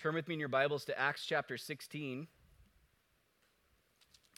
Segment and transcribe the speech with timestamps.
[0.00, 2.26] Turn with me in your Bibles to Acts chapter 16.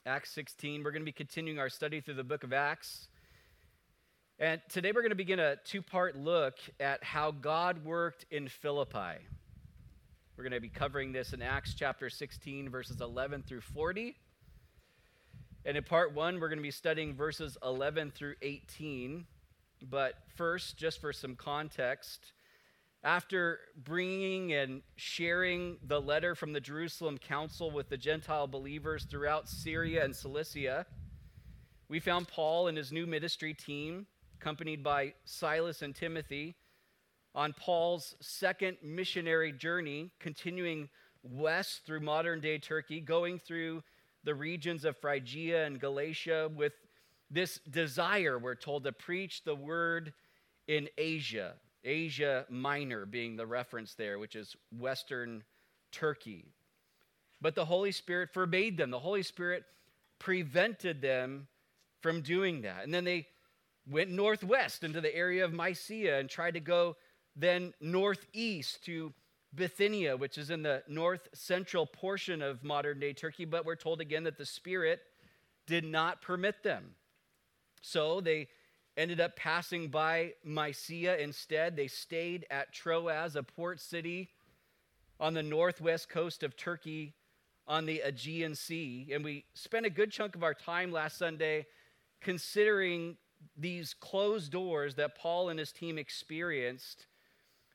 [0.05, 0.83] Acts 16.
[0.83, 3.07] We're going to be continuing our study through the book of Acts.
[4.41, 8.49] And today we're going to begin a two part look at how God worked in
[8.49, 9.23] Philippi.
[10.37, 14.17] We're going to be covering this in Acts chapter 16, verses 11 through 40.
[15.65, 19.27] And in part one, we're going to be studying verses 11 through 18.
[19.81, 22.33] But first, just for some context,
[23.05, 29.49] after bringing and sharing the letter from the Jerusalem Council with the Gentile believers throughout
[29.49, 30.87] Syria and Cilicia,
[31.89, 34.07] we found Paul and his new ministry team,
[34.41, 36.55] accompanied by Silas and Timothy,
[37.35, 40.89] on Paul's second missionary journey, continuing
[41.23, 43.83] west through modern day Turkey, going through
[44.25, 46.75] the regions of Phrygia and Galatia with
[47.31, 50.13] this desire, we're told, to preach the word
[50.69, 51.55] in Asia,
[51.85, 55.43] Asia Minor being the reference there, which is Western
[55.91, 56.47] Turkey.
[57.41, 58.91] But the Holy Spirit forbade them.
[58.91, 59.65] The Holy Spirit
[60.19, 61.49] prevented them
[62.01, 62.85] from doing that.
[62.85, 63.27] And then they
[63.91, 66.97] went northwest into the area of Mysia and tried to go
[67.35, 69.13] then northeast to
[69.55, 73.45] Bithynia, which is in the north central portion of modern day Turkey.
[73.45, 75.01] But we're told again that the Spirit
[75.67, 76.95] did not permit them.
[77.83, 78.49] So they
[78.97, 81.77] ended up passing by Mysia instead.
[81.77, 84.31] They stayed at Troas, a port city
[85.19, 87.15] on the northwest coast of Turkey
[87.67, 89.11] on the Aegean Sea.
[89.13, 91.67] And we spent a good chunk of our time last Sunday
[92.21, 93.17] considering
[93.57, 97.07] these closed doors that Paul and his team experienced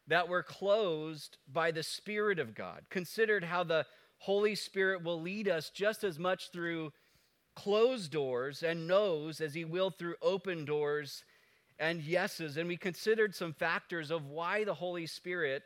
[0.08, 2.84] that were closed by the Spirit of God.
[2.90, 3.86] Considered how the
[4.20, 6.92] Holy Spirit will lead us just as much through
[7.58, 11.24] closed doors and no's as he will through open doors
[11.80, 12.56] and yeses.
[12.56, 15.64] And we considered some factors of why the Holy Spirit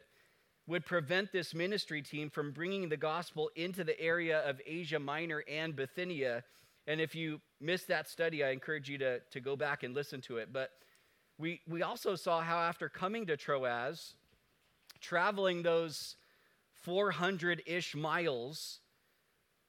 [0.67, 5.43] would prevent this ministry team from bringing the gospel into the area of Asia Minor
[5.49, 6.43] and Bithynia.
[6.87, 10.21] And if you missed that study, I encourage you to, to go back and listen
[10.21, 10.53] to it.
[10.53, 10.69] But
[11.37, 14.13] we, we also saw how after coming to Troas,
[15.01, 16.15] traveling those
[16.83, 18.80] 400 ish miles,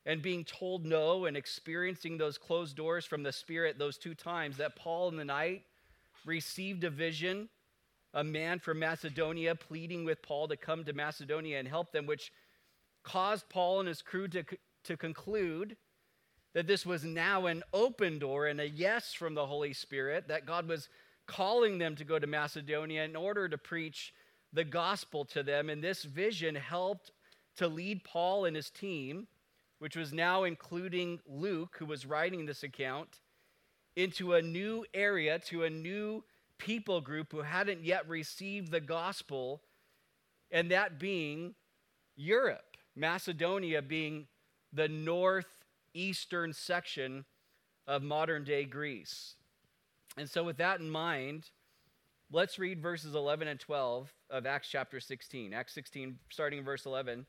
[0.04, 4.56] and being told no and experiencing those closed doors from the Spirit those two times,
[4.56, 5.62] that Paul in the night
[6.24, 7.48] received a vision,
[8.14, 12.32] a man from Macedonia pleading with Paul to come to Macedonia and help them, which
[13.02, 14.44] caused Paul and his crew to,
[14.84, 15.76] to conclude
[16.54, 20.46] that this was now an open door and a yes from the Holy Spirit, that
[20.46, 20.88] God was
[21.26, 24.12] calling them to go to Macedonia in order to preach
[24.52, 25.70] the gospel to them.
[25.70, 27.10] And this vision helped
[27.56, 29.28] to lead Paul and his team
[29.82, 33.18] which was now including Luke, who was writing this account,
[33.96, 36.22] into a new area, to a new
[36.56, 39.60] people group who hadn't yet received the gospel,
[40.52, 41.56] and that being
[42.14, 44.28] Europe, Macedonia being
[44.72, 47.24] the northeastern section
[47.88, 49.34] of modern day Greece.
[50.16, 51.50] And so, with that in mind,
[52.30, 55.52] let's read verses 11 and 12 of Acts chapter 16.
[55.52, 57.26] Acts 16, starting in verse 11.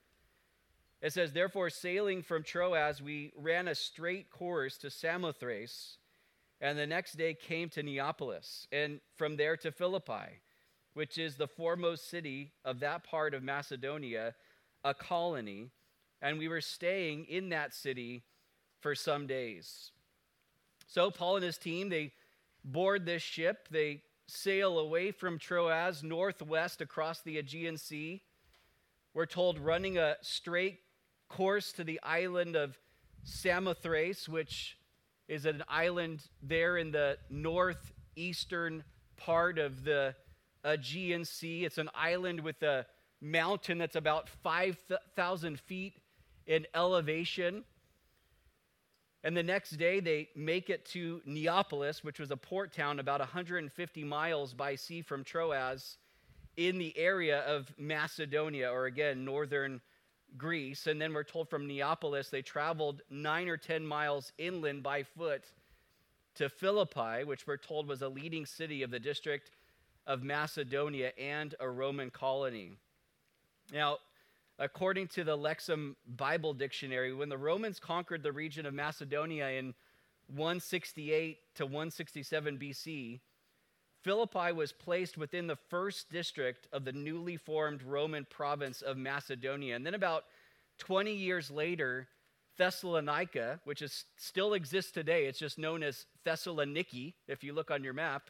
[1.04, 5.98] It says, Therefore, sailing from Troas, we ran a straight course to Samothrace,
[6.62, 10.40] and the next day came to Neapolis, and from there to Philippi,
[10.94, 14.34] which is the foremost city of that part of Macedonia,
[14.86, 15.72] a colony,
[16.22, 18.24] and we were staying in that city
[18.80, 19.92] for some days.
[20.88, 22.14] So, Paul and his team, they
[22.64, 28.22] board this ship, they sail away from Troas northwest across the Aegean Sea.
[29.14, 30.80] We're told running a straight
[31.34, 32.78] course to the island of
[33.24, 34.78] Samothrace, which
[35.28, 38.84] is an island there in the northeastern
[39.18, 40.14] part of the
[40.64, 41.66] Aegean Sea.
[41.66, 42.86] It's an island with a
[43.20, 45.98] mountain that's about 5,000 feet
[46.46, 47.64] in elevation.
[49.24, 53.22] And the next day, they make it to Neapolis, which was a port town about
[53.22, 55.98] 150 miles by sea from Troas
[56.58, 59.82] in the area of Macedonia, or again, northern
[60.38, 60.88] Greece.
[60.88, 65.44] And then we're told from Neapolis they traveled nine or 10 miles inland by foot
[66.36, 69.52] to Philippi, which we're told was a leading city of the district
[70.08, 72.72] of Macedonia and a Roman colony.
[73.72, 73.98] Now,
[74.60, 79.74] according to the Lexham Bible Dictionary, when the Romans conquered the region of Macedonia in
[80.28, 83.20] 168 to 167 BC,
[84.04, 89.76] Philippi was placed within the first district of the newly formed Roman province of Macedonia.
[89.76, 90.26] And then about
[90.80, 92.08] 20 years later,
[92.58, 97.84] Thessalonica, which is, still exists today, it's just known as Thessaloniki, if you look on
[97.84, 98.30] your map,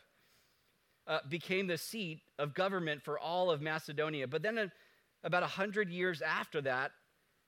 [1.08, 4.28] uh, became the seat of government for all of Macedonia.
[4.28, 4.68] But then uh,
[5.24, 6.92] about 100 years after that,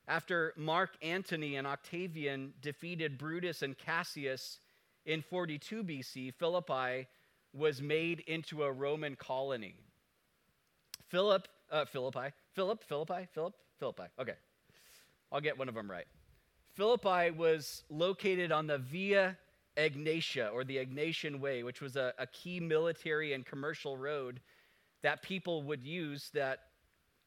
[0.07, 4.59] after Mark Antony and Octavian defeated Brutus and Cassius
[5.05, 7.07] in 42 BC, Philippi
[7.55, 9.75] was made into a Roman colony.
[11.07, 14.03] Philip, uh, Philippi, Philip, Philippi, Philip, Philippi.
[14.19, 14.35] Okay,
[15.31, 16.07] I'll get one of them right.
[16.73, 19.37] Philippi was located on the Via
[19.77, 24.39] Ignatia, or the Ignatian Way, which was a, a key military and commercial road
[25.03, 26.59] that people would use that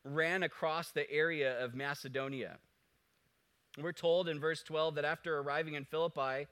[0.04, 2.58] ran across the area of Macedonia.
[3.80, 6.46] We're told in verse 12 that after arriving in Philippi,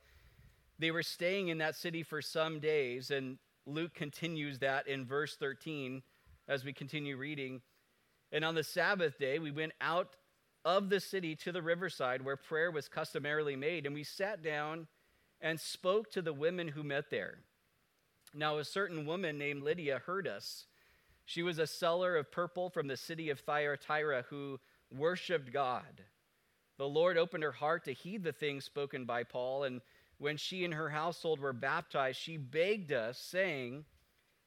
[0.78, 5.36] they were staying in that city for some days, and Luke continues that in verse
[5.36, 6.02] 13
[6.48, 7.60] as we continue reading.
[8.32, 10.16] And on the Sabbath day, we went out
[10.64, 14.86] of the city to the riverside where prayer was customarily made, and we sat down
[15.40, 17.38] and spoke to the women who met there.
[18.34, 20.66] Now, a certain woman named Lydia heard us.
[21.24, 24.60] She was a seller of purple from the city of Thyatira who
[24.90, 26.04] worshiped God.
[26.78, 29.80] The Lord opened her heart to heed the things spoken by Paul, and
[30.18, 33.84] when she and her household were baptized, she begged us, saying,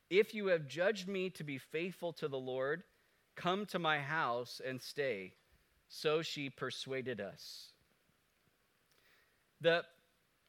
[0.10, 2.83] If you have judged me to be faithful to the Lord,
[3.36, 5.33] come to my house and stay.
[5.88, 7.71] So she persuaded us.
[9.62, 9.83] The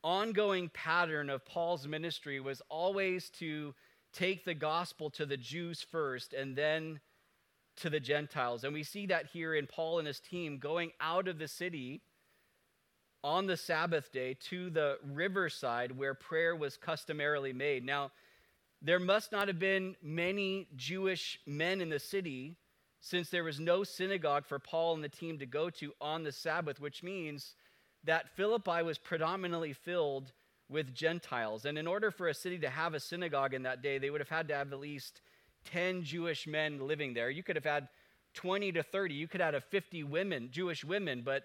[0.02, 3.74] ongoing pattern of Paul's ministry was always to
[4.12, 7.00] take the gospel to the Jews first and then
[7.76, 8.64] to the Gentiles.
[8.64, 12.02] And we see that here in Paul and his team going out of the city
[13.22, 17.84] on the Sabbath day to the riverside where prayer was customarily made.
[17.84, 18.12] Now,
[18.82, 22.56] there must not have been many Jewish men in the city
[23.00, 26.32] since there was no synagogue for Paul and the team to go to on the
[26.32, 27.54] Sabbath, which means
[28.04, 30.32] that Philippi was predominantly filled
[30.68, 31.64] with Gentiles.
[31.64, 34.20] And in order for a city to have a synagogue in that day, they would
[34.20, 35.20] have had to have at least
[35.64, 37.28] 10 Jewish men living there.
[37.30, 37.88] You could have had
[38.34, 39.14] 20 to 30.
[39.14, 41.44] You could have had 50 women, Jewish women, but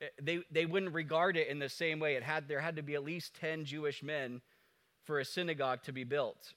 [0.00, 2.14] Eh, they, they wouldn't regard it in the same way.
[2.14, 4.40] It had, there had to be at least 10 Jewish men
[5.04, 6.54] for a synagogue to be built.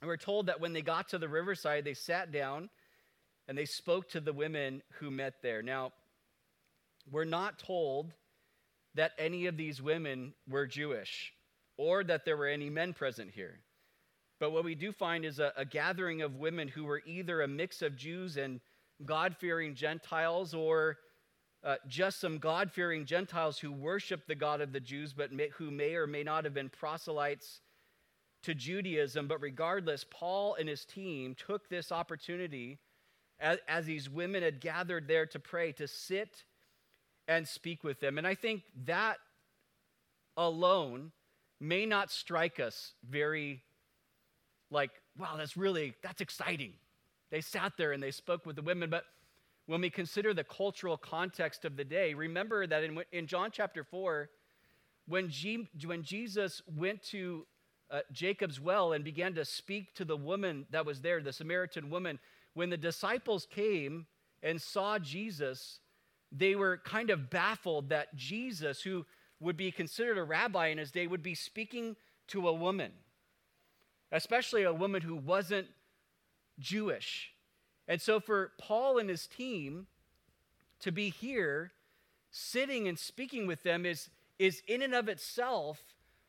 [0.00, 2.68] And we're told that when they got to the riverside, they sat down
[3.46, 5.62] and they spoke to the women who met there.
[5.62, 5.92] Now,
[7.10, 8.12] we're not told
[8.94, 11.32] that any of these women were Jewish
[11.76, 13.60] or that there were any men present here.
[14.38, 17.48] But what we do find is a, a gathering of women who were either a
[17.48, 18.60] mix of Jews and
[19.04, 20.98] God fearing Gentiles or
[21.64, 25.48] uh, just some God fearing Gentiles who worship the God of the Jews, but may,
[25.56, 27.60] who may or may not have been proselytes
[28.42, 29.28] to Judaism.
[29.28, 32.78] But regardless, Paul and his team took this opportunity
[33.38, 36.44] as, as these women had gathered there to pray to sit
[37.28, 38.18] and speak with them.
[38.18, 39.18] And I think that
[40.36, 41.12] alone
[41.60, 43.62] may not strike us very
[44.70, 46.72] like, wow, that's really, that's exciting.
[47.30, 48.90] They sat there and they spoke with the women.
[48.90, 49.04] But
[49.66, 53.84] when we consider the cultural context of the day, remember that in, in John chapter
[53.84, 54.28] 4,
[55.06, 57.46] when, G, when Jesus went to
[57.90, 61.90] uh, Jacob's well and began to speak to the woman that was there, the Samaritan
[61.90, 62.18] woman,
[62.54, 64.06] when the disciples came
[64.42, 65.78] and saw Jesus,
[66.30, 69.04] they were kind of baffled that Jesus, who
[69.40, 71.96] would be considered a rabbi in his day, would be speaking
[72.28, 72.92] to a woman,
[74.10, 75.66] especially a woman who wasn't
[76.58, 77.31] Jewish.
[77.88, 79.86] And so for Paul and his team
[80.80, 81.72] to be here,
[82.30, 85.80] sitting and speaking with them, is, is in and of itself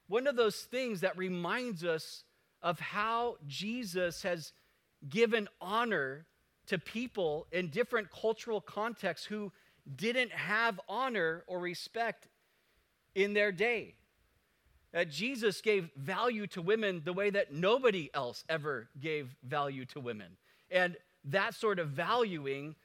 [0.08, 2.24] one of those things that reminds us
[2.62, 4.54] of how Jesus has
[5.10, 6.26] given honor
[6.68, 9.52] to people in different cultural contexts who
[9.96, 12.28] didn't have honor or respect
[13.16, 13.96] in their day.
[14.94, 20.00] That Jesus gave value to women the way that nobody else ever gave value to
[20.00, 20.38] women.
[20.70, 22.76] And that sort of valuing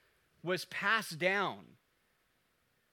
[0.42, 1.58] was passed down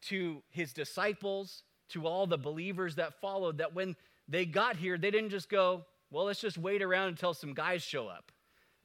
[0.04, 3.96] to his disciples, to all the believers that followed, that when
[4.28, 7.84] they got here, they didn't just go, well, let's just wait around until some guys
[7.84, 8.32] show up.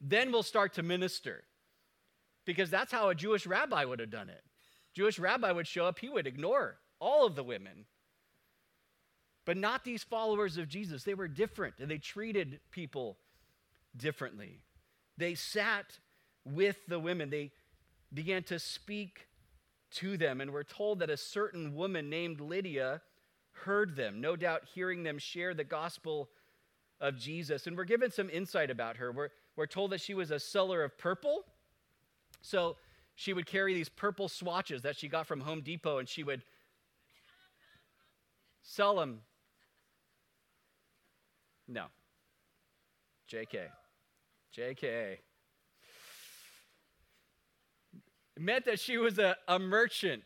[0.01, 1.45] Then we'll start to minister.
[2.45, 4.43] Because that's how a Jewish rabbi would have done it.
[4.95, 7.85] Jewish rabbi would show up, he would ignore all of the women.
[9.45, 11.05] But not these followers of Jesus.
[11.05, 13.19] They were different and they treated people
[13.97, 14.61] differently.
[15.17, 15.99] They sat
[16.45, 17.53] with the women, they
[18.13, 19.29] began to speak
[19.93, 23.03] to them, and we're told that a certain woman named Lydia
[23.53, 26.31] heard them, no doubt hearing them share the gospel
[27.01, 27.67] of Jesus.
[27.67, 29.13] And we're given some insight about her.
[29.13, 31.45] We're, we're told that she was a seller of purple.
[32.43, 32.77] So
[33.15, 36.43] she would carry these purple swatches that she got from Home Depot and she would
[38.63, 39.21] sell them.
[41.69, 41.87] No.
[43.31, 43.67] JK.
[44.57, 45.19] JK.
[48.41, 50.25] Meant that she was a, a merchant.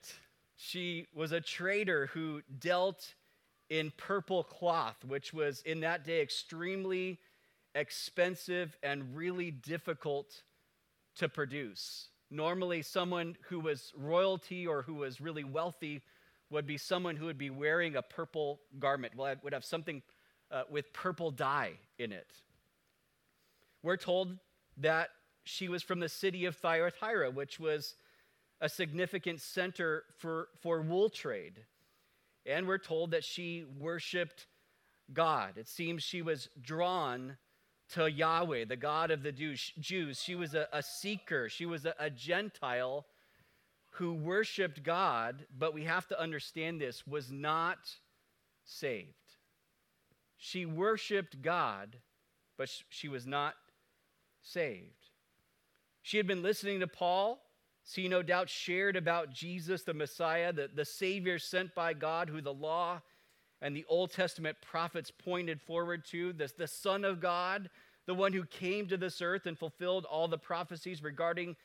[0.54, 3.12] She was a trader who dealt
[3.70, 7.18] in purple cloth, which was in that day extremely
[7.74, 10.44] expensive and really difficult
[11.16, 12.10] to produce.
[12.30, 16.00] Normally, someone who was royalty or who was really wealthy
[16.50, 20.00] would be someone who would be wearing a purple garment, well, would have something
[20.52, 22.28] uh, with purple dye in it.
[23.82, 24.38] We're told
[24.76, 25.10] that
[25.42, 27.96] she was from the city of Thyatira, which was
[28.60, 31.64] a significant center for, for wool trade.
[32.46, 34.46] And we're told that she worshiped
[35.12, 35.56] God.
[35.56, 37.36] It seems she was drawn
[37.90, 40.20] to Yahweh, the God of the Jews.
[40.20, 43.06] She was a, a seeker, she was a, a Gentile
[43.92, 47.78] who worshiped God, but we have to understand this, was not
[48.64, 49.12] saved.
[50.36, 51.98] She worshiped God,
[52.58, 53.54] but she was not
[54.42, 55.10] saved.
[56.02, 57.40] She had been listening to Paul,
[57.84, 62.30] so he no doubt shared about Jesus, the Messiah, the, the Savior sent by God,
[62.30, 63.02] who the law
[63.60, 67.68] and the Old Testament prophets pointed forward to, the, the Son of God,
[68.06, 71.56] the one who came to this earth and fulfilled all the prophecies regarding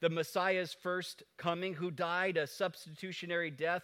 [0.00, 3.82] the Messiah's first coming, who died a substitutionary death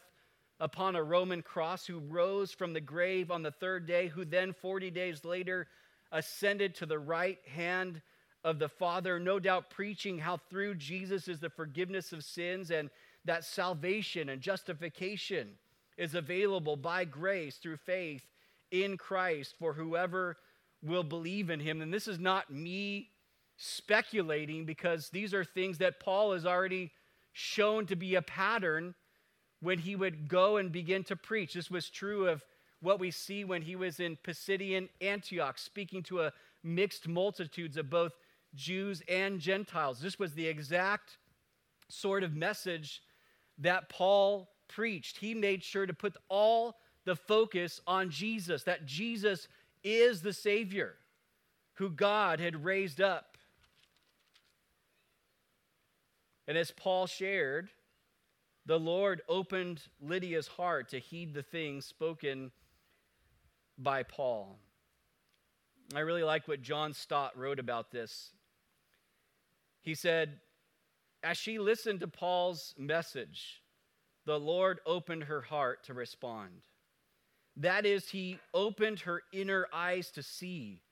[0.59, 4.53] upon a Roman cross, who rose from the grave on the third day, who then
[4.53, 5.69] 40 days later
[6.11, 8.03] ascended to the right hand
[8.45, 12.91] of the Father, no doubt preaching how through Jesus is the forgiveness of sins and
[13.25, 15.49] that salvation and justification
[15.97, 18.23] is available by grace through faith
[18.71, 20.37] in Christ for whoever
[20.83, 21.81] will believe in him.
[21.81, 23.09] And this is not me
[23.57, 26.91] speculating because these are things that Paul has already
[27.33, 28.95] shown to be a pattern
[29.61, 31.55] when he would go and begin to preach.
[31.55, 32.43] This was true of
[32.81, 36.33] what we see when he was in Pisidian Antioch, speaking to a
[36.63, 38.13] mixed multitudes of both
[38.55, 40.01] Jews and Gentiles.
[40.01, 41.19] This was the exact
[41.89, 43.03] sort of message
[43.59, 45.19] that Paul preached.
[45.19, 49.49] He made sure to put all the focus on Jesus, that Jesus
[49.83, 50.95] is the Savior
[51.75, 53.37] who God had raised up.
[56.47, 57.71] And as Paul shared,
[58.67, 62.51] the Lord opened Lydia's heart to heed the things spoken
[63.77, 64.59] by Paul.
[65.95, 68.31] I really like what John Stott wrote about this.
[69.85, 70.41] He said,
[71.23, 73.63] As she listened to Paul's message,
[74.27, 76.63] the Lord opened her heart to respond.
[77.57, 80.83] That is, he opened her inner eyes to see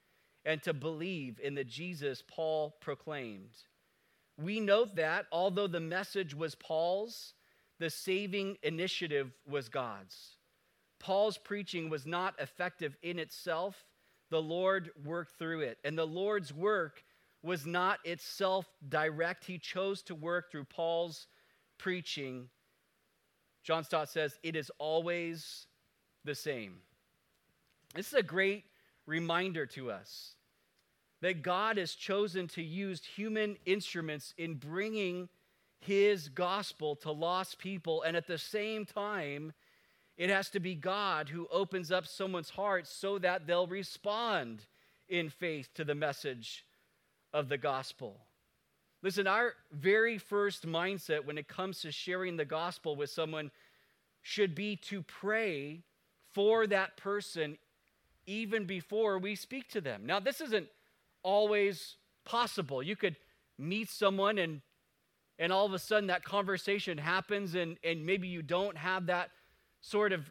[0.45, 3.57] and to believe in the Jesus Paul proclaimed.
[4.39, 7.35] We note that although the message was Paul's,
[7.79, 10.37] the saving initiative was God's.
[11.01, 13.85] Paul's preaching was not effective in itself.
[14.31, 15.79] The Lord worked through it.
[15.85, 17.03] And the Lord's work
[17.43, 19.45] was not itself direct.
[19.45, 21.27] He chose to work through Paul's
[21.79, 22.49] preaching.
[23.63, 25.67] John Stott says, It is always
[26.25, 26.79] the same.
[27.95, 28.65] This is a great
[29.07, 30.35] reminder to us
[31.21, 35.29] that God has chosen to use human instruments in bringing
[35.79, 38.03] his gospel to lost people.
[38.03, 39.53] And at the same time,
[40.17, 44.67] it has to be God who opens up someone's heart so that they'll respond
[45.09, 46.65] in faith to the message
[47.33, 48.21] of the gospel.
[49.03, 53.51] Listen, our very first mindset when it comes to sharing the gospel with someone
[54.21, 55.83] should be to pray
[56.33, 57.59] for that person
[58.27, 60.03] even before we speak to them.
[60.07, 60.69] Now, this isn't
[61.25, 62.83] always possible.
[62.83, 63.17] You could
[63.59, 64.61] meet someone and
[65.39, 69.31] and all of a sudden that conversation happens and and maybe you don't have that
[69.81, 70.31] sort of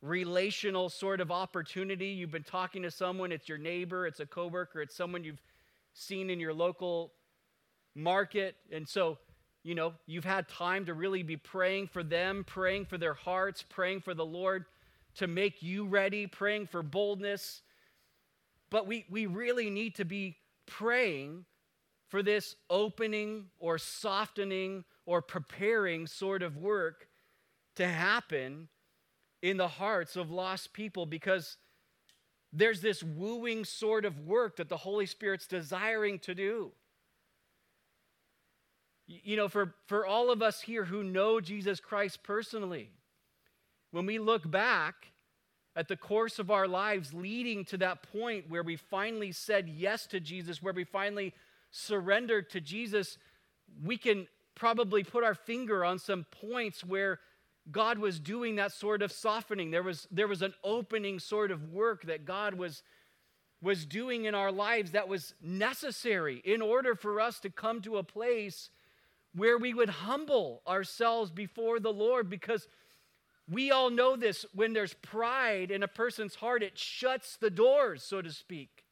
[0.00, 2.08] relational sort of opportunity.
[2.08, 5.42] You've been talking to someone, it's your neighbor, it's a coworker, it's someone you've
[5.98, 7.12] seen in your local
[7.94, 8.56] market.
[8.72, 9.18] And so,
[9.62, 13.64] you know, you've had time to really be praying for them, praying for their hearts,
[13.68, 14.64] praying for the Lord
[15.16, 17.62] to make you ready, praying for boldness.
[18.70, 20.36] But we, we really need to be
[20.66, 21.44] praying
[22.08, 27.08] for this opening or softening or preparing sort of work
[27.76, 28.68] to happen
[29.42, 31.56] in the hearts of lost people because
[32.52, 36.72] there's this wooing sort of work that the Holy Spirit's desiring to do.
[39.06, 42.90] You know, for, for all of us here who know Jesus Christ personally,
[43.90, 45.12] when we look back
[45.74, 50.06] at the course of our lives leading to that point where we finally said yes
[50.08, 51.32] to Jesus, where we finally
[51.70, 53.16] surrendered to Jesus,
[53.82, 57.20] we can probably put our finger on some points where
[57.70, 59.70] God was doing that sort of softening.
[59.70, 62.82] There was, there was an opening sort of work that God was,
[63.60, 67.98] was doing in our lives that was necessary in order for us to come to
[67.98, 68.70] a place
[69.34, 72.66] where we would humble ourselves before the Lord because
[73.50, 78.02] we all know this when there's pride in a person's heart, it shuts the doors,
[78.02, 78.84] so to speak,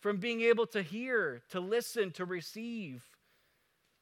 [0.00, 3.04] from being able to hear, to listen, to receive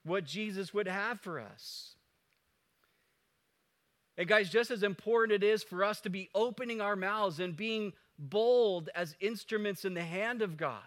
[0.04, 1.93] what Jesus would have for us.
[4.16, 7.56] And, guys, just as important it is for us to be opening our mouths and
[7.56, 10.82] being bold as instruments in the hand of God,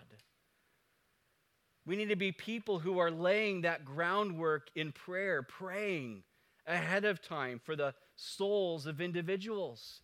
[1.85, 6.23] we need to be people who are laying that groundwork in prayer, praying
[6.65, 10.01] ahead of time for the souls of individuals.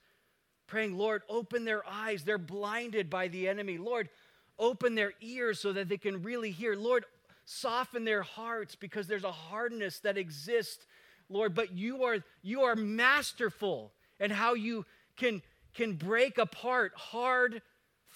[0.68, 2.24] Praying, Lord, open their eyes.
[2.24, 3.78] They're blinded by the enemy.
[3.78, 4.10] Lord,
[4.58, 6.76] open their ears so that they can really hear.
[6.76, 7.06] Lord,
[7.46, 10.86] soften their hearts because there's a hardness that exists,
[11.34, 11.56] Lord.
[11.56, 14.86] But you are you are masterful and how you
[15.18, 15.42] can
[15.74, 17.62] can break apart hard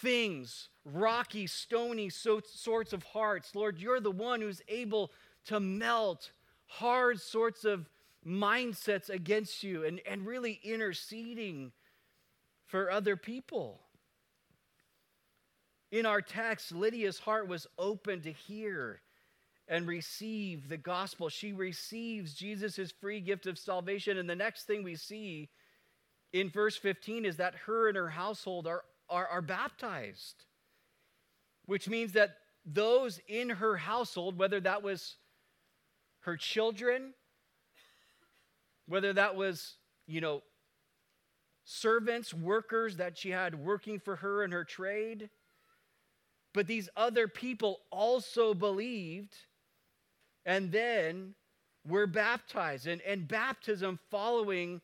[0.01, 3.55] things, rocky, stony so, sorts of hearts.
[3.55, 5.11] Lord, you're the one who's able
[5.45, 6.31] to melt
[6.67, 7.89] hard sorts of
[8.25, 11.71] mindsets against you and, and really interceding
[12.65, 13.81] for other people.
[15.91, 18.99] In our text, Lydia's heart was open to hear
[19.67, 21.29] and receive the gospel.
[21.29, 24.17] She receives Jesus' free gift of salvation.
[24.17, 25.49] And the next thing we see
[26.31, 30.45] in verse 15 is that her and her household are, are, are baptized,
[31.65, 35.15] which means that those in her household, whether that was
[36.21, 37.13] her children,
[38.87, 40.43] whether that was, you know,
[41.65, 45.29] servants, workers that she had working for her in her trade.
[46.53, 49.35] But these other people also believed
[50.47, 51.35] and then
[51.87, 52.87] we're baptized.
[52.87, 54.81] And, and baptism following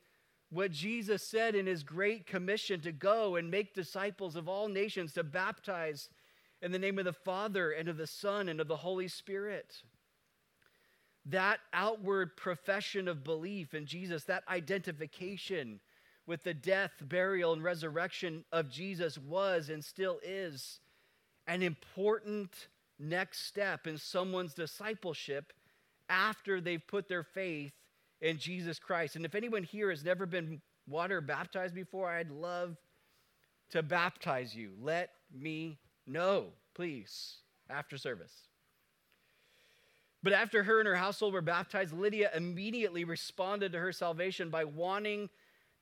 [0.51, 5.13] what Jesus said in his great commission to go and make disciples of all nations,
[5.13, 6.09] to baptize
[6.61, 9.81] in the name of the Father and of the Son and of the Holy Spirit
[11.25, 15.79] that outward profession of belief in Jesus, that identification
[16.25, 20.79] with the death, burial, and resurrection of Jesus was and still is
[21.47, 22.67] an important
[23.03, 25.53] next step in someone's discipleship
[26.09, 27.73] after they've put their faith
[28.21, 29.15] in Jesus Christ.
[29.15, 32.77] And if anyone here has never been water baptized before, I'd love
[33.71, 34.71] to baptize you.
[34.81, 37.37] Let me know, please,
[37.69, 38.33] after service.
[40.21, 44.63] But after her and her household were baptized, Lydia immediately responded to her salvation by
[44.63, 45.29] wanting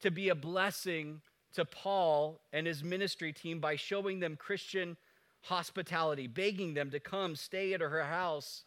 [0.01, 1.21] to be a blessing
[1.53, 4.97] to Paul and his ministry team by showing them Christian
[5.41, 8.63] hospitality, begging them to come stay at her house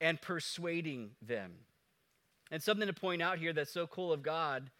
[0.00, 1.52] and persuading them.
[2.50, 4.70] And something to point out here that's so cool of God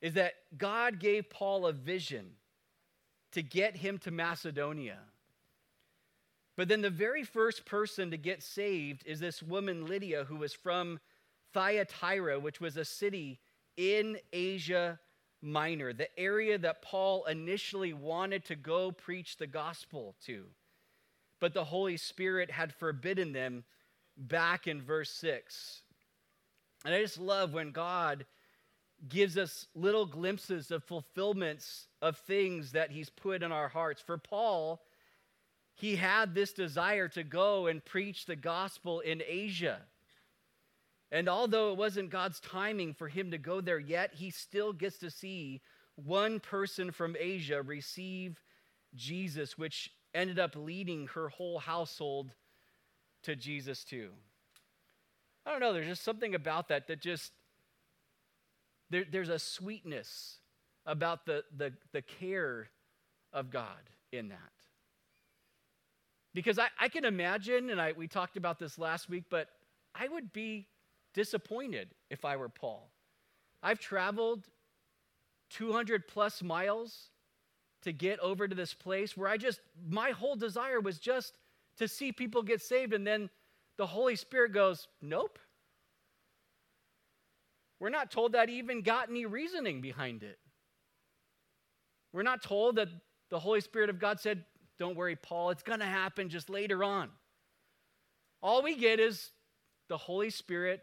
[0.00, 2.32] is that God gave Paul a vision
[3.32, 4.98] to get him to Macedonia.
[6.56, 10.54] But then the very first person to get saved is this woman, Lydia, who was
[10.54, 11.00] from
[11.52, 13.40] Thyatira, which was a city
[13.76, 15.00] in Asia
[15.44, 20.44] Minor, the area that Paul initially wanted to go preach the gospel to.
[21.40, 23.64] But the Holy Spirit had forbidden them
[24.16, 25.82] back in verse 6.
[26.84, 28.24] And I just love when God
[29.08, 34.00] gives us little glimpses of fulfillments of things that he's put in our hearts.
[34.00, 34.82] For Paul,
[35.74, 39.82] he had this desire to go and preach the gospel in Asia.
[41.14, 44.98] And although it wasn't God's timing for him to go there yet, he still gets
[44.98, 45.62] to see
[45.94, 48.42] one person from Asia receive
[48.96, 52.32] Jesus, which ended up leading her whole household
[53.22, 54.10] to Jesus too.
[55.46, 57.30] I don't know, there's just something about that that just,
[58.90, 60.38] there, there's a sweetness
[60.84, 62.70] about the, the, the care
[63.32, 64.38] of God in that.
[66.34, 69.46] Because I, I can imagine, and I, we talked about this last week, but
[69.94, 70.66] I would be
[71.14, 72.90] disappointed if I were Paul.
[73.62, 74.46] I've traveled
[75.50, 77.10] 200 plus miles
[77.82, 81.38] to get over to this place where I just, my whole desire was just
[81.78, 82.92] to see people get saved.
[82.92, 83.30] And then
[83.76, 85.38] the Holy Spirit goes, Nope.
[87.80, 90.38] We're not told that he even got any reasoning behind it.
[92.12, 92.88] We're not told that
[93.30, 94.44] the Holy Spirit of God said,
[94.78, 97.10] don't worry, Paul, it's going to happen just later on.
[98.42, 99.30] All we get is
[99.88, 100.80] the Holy Spirit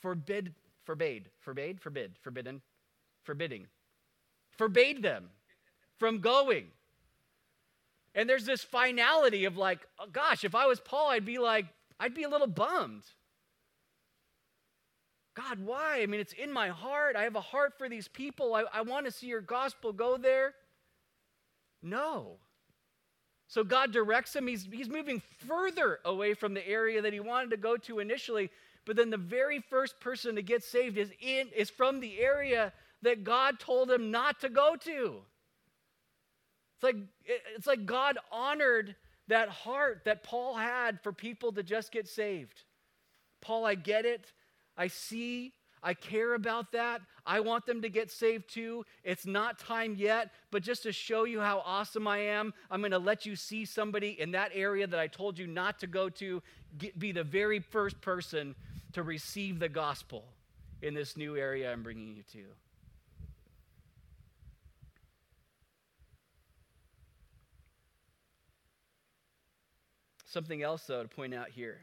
[0.00, 2.62] forbid, forbade, forbade, forbid, forbidden,
[3.22, 3.66] forbidding,
[4.56, 5.30] forbade them
[5.98, 6.66] from going.
[8.14, 11.66] And there's this finality of like, oh gosh, if I was Paul, I'd be like,
[11.98, 13.04] I'd be a little bummed.
[15.34, 16.00] God, why?
[16.02, 17.14] I mean, it's in my heart.
[17.14, 18.54] I have a heart for these people.
[18.54, 20.54] I, I want to see your gospel go there.
[21.82, 22.38] No.
[23.46, 24.46] So God directs him.
[24.46, 28.50] He's, he's moving further away from the area that he wanted to go to initially,
[28.86, 32.72] but then the very first person to get saved is in is from the area
[33.02, 35.20] that God told him not to go to.
[36.76, 38.96] It's like it's like God honored
[39.28, 42.62] that heart that Paul had for people to just get saved.
[43.40, 44.32] Paul, I get it.
[44.76, 47.00] I see I care about that.
[47.24, 48.84] I want them to get saved too.
[49.02, 52.90] It's not time yet, but just to show you how awesome I am, I'm going
[52.90, 56.08] to let you see somebody in that area that I told you not to go
[56.10, 56.42] to,
[56.78, 58.54] get, be the very first person
[58.92, 60.24] to receive the gospel
[60.82, 62.44] in this new area I'm bringing you to.
[70.26, 71.80] Something else, though, to point out here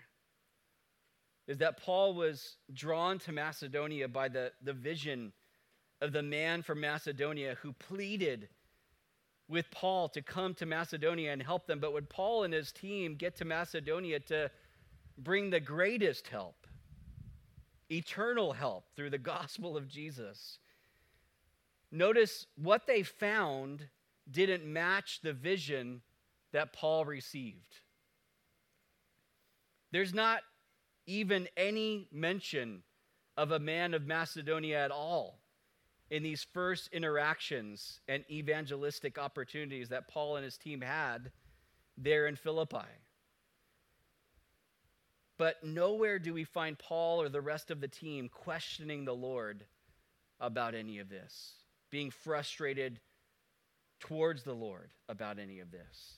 [1.47, 5.33] is that Paul was drawn to Macedonia by the, the vision
[6.01, 8.49] of the man from Macedonia who pleaded
[9.49, 11.79] with Paul to come to Macedonia and help them.
[11.79, 14.51] But would Paul and his team get to Macedonia to
[15.17, 16.67] bring the greatest help,
[17.91, 20.59] eternal help through the gospel of Jesus?
[21.91, 23.87] Notice what they found
[24.29, 26.01] didn't match the vision
[26.51, 27.81] that Paul received.
[29.91, 30.41] There's not
[31.05, 32.83] even any mention
[33.37, 35.39] of a man of Macedonia at all
[36.09, 41.31] in these first interactions and evangelistic opportunities that Paul and his team had
[41.97, 42.77] there in Philippi.
[45.37, 49.65] But nowhere do we find Paul or the rest of the team questioning the Lord
[50.39, 51.53] about any of this,
[51.91, 52.99] being frustrated
[53.99, 56.17] towards the Lord about any of this.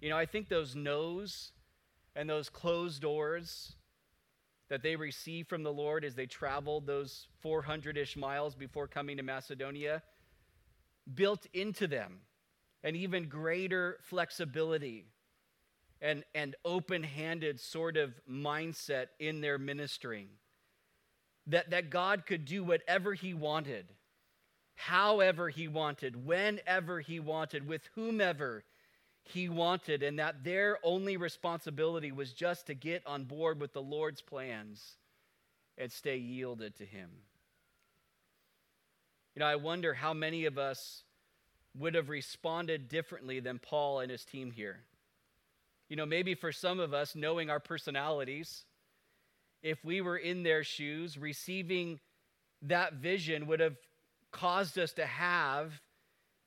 [0.00, 1.52] You know, I think those no's
[2.14, 3.74] and those closed doors
[4.68, 9.16] that they received from the Lord as they traveled those 400 ish miles before coming
[9.16, 10.02] to Macedonia
[11.14, 12.20] built into them
[12.82, 15.06] an even greater flexibility
[16.00, 20.28] and, and open handed sort of mindset in their ministering.
[21.48, 23.92] That, that God could do whatever He wanted,
[24.74, 28.64] however He wanted, whenever He wanted, with whomever
[29.28, 33.82] he wanted, and that their only responsibility was just to get on board with the
[33.82, 34.98] Lord's plans
[35.76, 37.10] and stay yielded to Him.
[39.34, 41.02] You know, I wonder how many of us
[41.76, 44.84] would have responded differently than Paul and his team here.
[45.88, 48.64] You know, maybe for some of us, knowing our personalities,
[49.62, 52.00] if we were in their shoes, receiving
[52.62, 53.76] that vision would have
[54.32, 55.80] caused us to have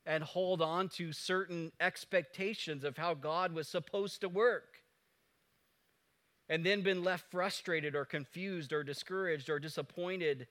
[0.06, 4.82] and hold on to certain expectations of how God was supposed to work.
[6.48, 10.48] And then been left frustrated or confused or discouraged or disappointed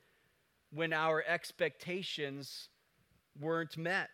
[0.71, 2.69] when our expectations
[3.39, 4.09] weren't met.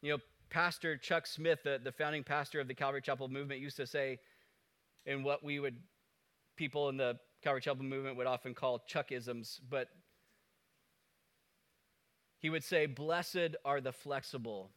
[0.00, 0.18] You know,
[0.52, 4.18] Pastor Chuck Smith, the, the founding pastor of the Calvary Chapel movement, used to say,
[5.06, 5.76] in what we would,
[6.56, 9.88] people in the Calvary Chapel movement would often call Chuckisms, but
[12.38, 14.70] he would say, Blessed are the flexible,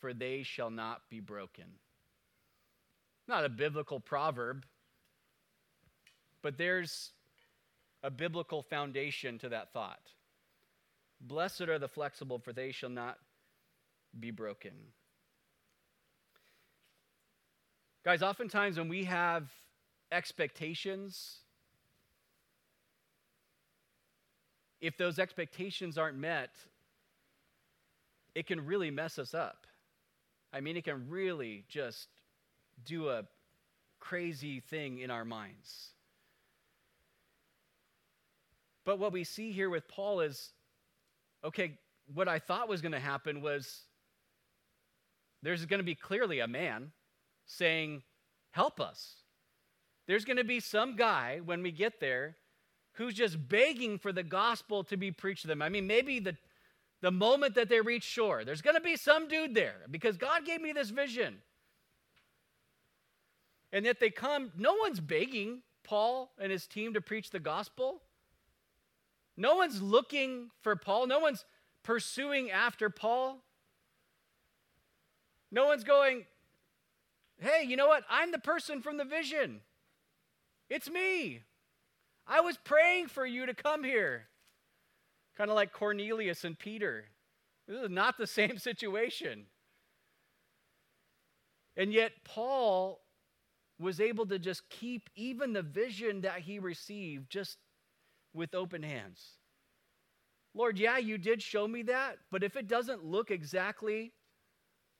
[0.00, 1.64] for they shall not be broken.
[3.26, 4.66] Not a biblical proverb,
[6.42, 7.12] but there's
[8.02, 10.10] a biblical foundation to that thought.
[11.22, 13.16] Blessed are the flexible, for they shall not
[14.18, 14.72] be broken.
[18.04, 19.50] Guys, oftentimes when we have
[20.12, 21.38] expectations,
[24.80, 26.50] if those expectations aren't met,
[28.34, 29.66] it can really mess us up.
[30.52, 32.08] I mean, it can really just
[32.84, 33.24] do a
[34.00, 35.90] crazy thing in our minds.
[38.84, 40.52] But what we see here with Paul is
[41.42, 41.78] okay,
[42.12, 43.82] what I thought was going to happen was
[45.44, 46.92] there's going to be clearly a man
[47.46, 48.02] saying,
[48.50, 49.16] Help us.
[50.06, 52.36] There's going to be some guy when we get there
[52.92, 55.60] who's just begging for the gospel to be preached to them.
[55.60, 56.36] I mean, maybe the,
[57.00, 60.44] the moment that they reach shore, there's going to be some dude there because God
[60.44, 61.38] gave me this vision.
[63.72, 68.02] And yet they come, no one's begging Paul and his team to preach the gospel.
[69.36, 71.08] No one's looking for Paul.
[71.08, 71.44] No one's
[71.82, 73.42] pursuing after Paul.
[75.50, 76.24] No one's going,
[77.38, 78.04] hey, you know what?
[78.08, 79.60] I'm the person from the vision.
[80.68, 81.42] It's me.
[82.26, 84.26] I was praying for you to come here.
[85.36, 87.06] Kind of like Cornelius and Peter.
[87.68, 89.46] This is not the same situation.
[91.76, 93.00] And yet, Paul
[93.78, 97.58] was able to just keep even the vision that he received just
[98.32, 99.20] with open hands.
[100.54, 104.12] Lord, yeah, you did show me that, but if it doesn't look exactly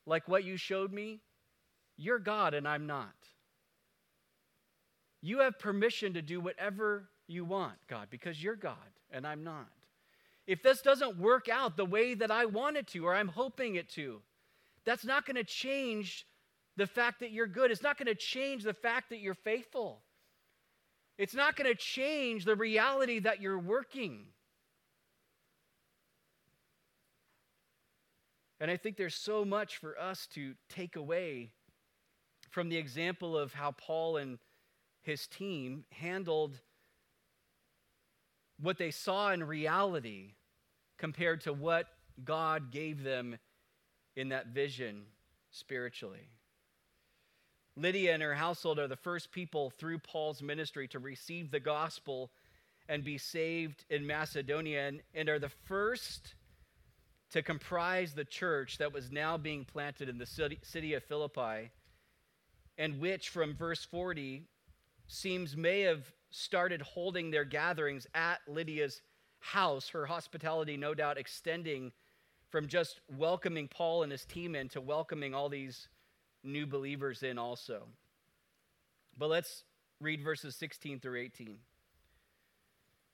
[0.07, 1.21] like what you showed me,
[1.97, 3.15] you're God and I'm not.
[5.23, 8.77] You have permission to do whatever you want, God, because you're God
[9.11, 9.71] and I'm not.
[10.47, 13.77] If this doesn't work out the way that I want it to or I'm hoping
[13.77, 14.21] it to,
[14.85, 16.27] that's not going to change
[16.77, 17.71] the fact that you're good.
[17.71, 20.03] It's not going to change the fact that you're faithful.
[21.17, 24.27] It's not going to change the reality that you're working.
[28.65, 31.51] And I think there's so much for us to take away
[32.49, 34.39] from the example of how Paul and
[35.03, 36.59] his team handled
[38.59, 40.33] what they saw in reality
[40.97, 41.89] compared to what
[42.25, 43.37] God gave them
[44.17, 45.03] in that vision
[45.51, 46.31] spiritually.
[47.77, 52.31] Lydia and her household are the first people through Paul's ministry to receive the gospel
[52.89, 56.35] and be saved in Macedonia, and, and, are the first
[57.35, 61.69] to comprise the church that was now being planted in the city, city of Philippi,
[62.79, 64.45] and which, from verse 40,
[65.09, 69.03] seems may have started holding their gatherings at Lydia's
[69.41, 71.91] house, her hospitality, no doubt, extending
[72.51, 75.89] from just welcoming Paul and his team in to welcoming all these
[76.45, 77.89] new believers in also.
[79.19, 79.65] But let's
[80.01, 81.59] read verses 16 through 18.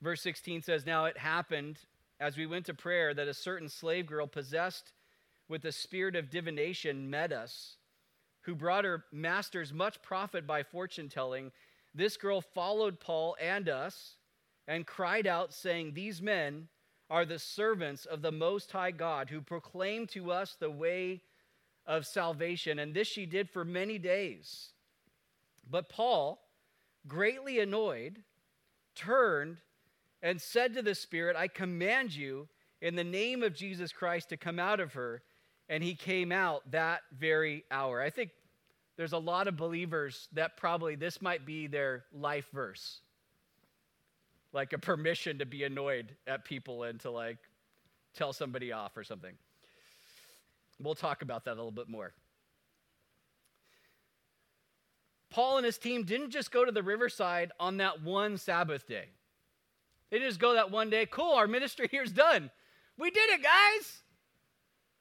[0.03, 1.79] Verse 16 says, Now it happened
[2.21, 4.93] as we went to prayer that a certain slave girl possessed
[5.49, 7.77] with the spirit of divination met us,
[8.43, 11.51] who brought her masters much profit by fortune telling.
[11.95, 14.17] This girl followed Paul and us
[14.69, 16.69] and cried out, saying, These men
[17.09, 21.23] are the servants of the Most High God who proclaim to us the way
[21.87, 22.79] of salvation.
[22.79, 24.69] And this she did for many days.
[25.69, 26.41] But Paul,
[27.09, 28.23] greatly annoyed,
[28.95, 29.59] turned
[30.23, 32.49] and said to the Spirit, I command you
[32.81, 35.23] in the name of Jesus Christ to come out of her.
[35.69, 38.01] And he came out that very hour.
[38.01, 38.31] I think
[38.97, 43.01] there's a lot of believers that probably this might be their life verse
[44.53, 47.39] like a permission to be annoyed at people and to like
[48.15, 49.35] tell somebody off or something.
[50.81, 52.13] We'll talk about that a little bit more.
[55.31, 59.07] Paul and his team didn't just go to the riverside on that one Sabbath day.
[60.11, 61.07] They just go that one day.
[61.07, 62.51] Cool, our ministry here's done.
[62.99, 64.03] We did it, guys.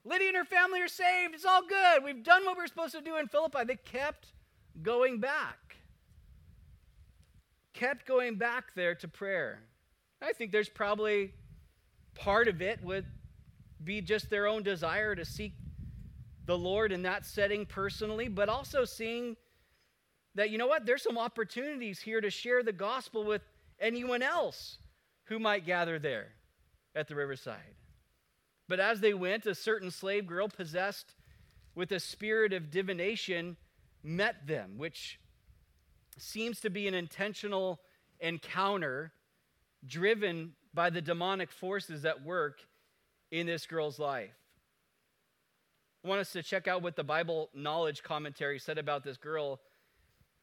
[0.05, 1.35] Lydia and her family are saved.
[1.35, 2.03] It's all good.
[2.03, 3.65] We've done what we we're supposed to do in Philippi.
[3.65, 4.33] They kept
[4.81, 5.69] going back
[7.79, 9.61] kept going back there to prayer.
[10.21, 11.33] I think there's probably
[12.13, 13.05] part of it would
[13.83, 15.53] be just their own desire to seek
[16.45, 19.37] the Lord in that setting personally, but also seeing
[20.35, 23.43] that, you know what, there's some opportunities here to share the gospel with
[23.79, 24.77] anyone else
[25.29, 26.33] who might gather there
[26.95, 27.75] at the riverside.
[28.67, 31.15] But as they went, a certain slave girl possessed
[31.75, 33.57] with a spirit of divination
[34.03, 35.19] met them, which
[36.17, 37.79] seems to be an intentional
[38.19, 39.13] encounter
[39.85, 42.59] driven by the demonic forces at work
[43.31, 44.35] in this girl's life.
[46.03, 49.59] I want us to check out what the Bible Knowledge Commentary said about this girl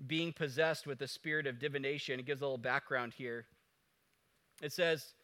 [0.07, 2.21] being possessed with the spirit of divination.
[2.21, 3.47] It gives a little background here.
[4.63, 5.15] It says,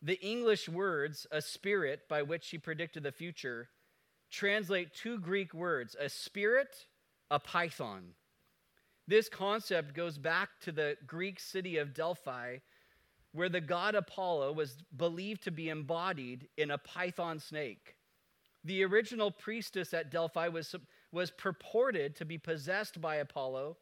[0.00, 3.68] the English words, a spirit by which she predicted the future,
[4.30, 6.86] translate two Greek words, a spirit,
[7.30, 8.14] a python.
[9.06, 12.58] This concept goes back to the Greek city of Delphi,
[13.32, 17.96] where the god Apollo was believed to be embodied in a python snake.
[18.64, 20.74] The original priestess at Delphi was,
[21.12, 23.76] was purported to be possessed by Apollo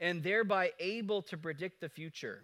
[0.00, 2.42] and thereby able to predict the future.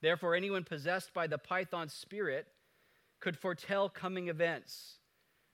[0.00, 2.46] Therefore, anyone possessed by the python spirit
[3.20, 4.98] could foretell coming events.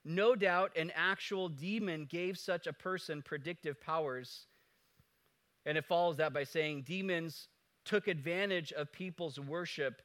[0.04, 4.46] No doubt an actual demon gave such a person predictive powers
[5.66, 7.48] and it follows that by saying demons
[7.84, 10.02] took advantage of people's worship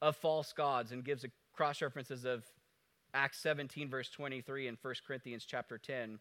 [0.00, 2.44] of false gods and gives a cross references of
[3.14, 6.18] Acts 17 verse 23 and 1 Corinthians chapter 10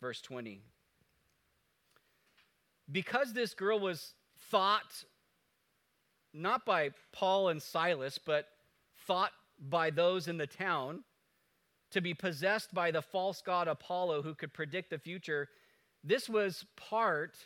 [0.00, 0.60] verse 20.
[2.90, 4.14] Because this girl was
[4.50, 5.04] thought
[6.38, 8.46] not by Paul and Silas but
[9.06, 11.04] thought by those in the town
[11.90, 15.48] to be possessed by the false god Apollo who could predict the future,
[16.04, 17.36] this was part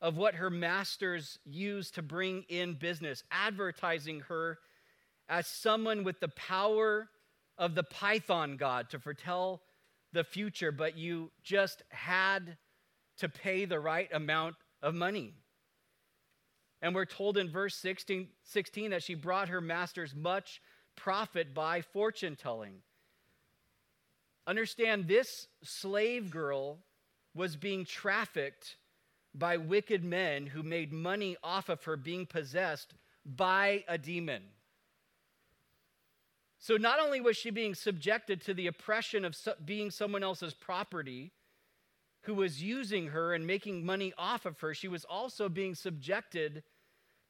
[0.00, 4.58] of what her masters used to bring in business, advertising her
[5.28, 7.08] as someone with the power
[7.56, 9.62] of the Python god to foretell
[10.12, 12.56] the future, but you just had
[13.18, 15.34] to pay the right amount of money.
[16.84, 20.60] And we're told in verse 16, 16 that she brought her masters much
[20.96, 22.74] profit by fortune telling.
[24.46, 26.80] Understand, this slave girl
[27.34, 28.76] was being trafficked
[29.34, 32.92] by wicked men who made money off of her being possessed
[33.24, 34.42] by a demon.
[36.58, 41.32] So not only was she being subjected to the oppression of being someone else's property,
[42.24, 46.62] who was using her and making money off of her, she was also being subjected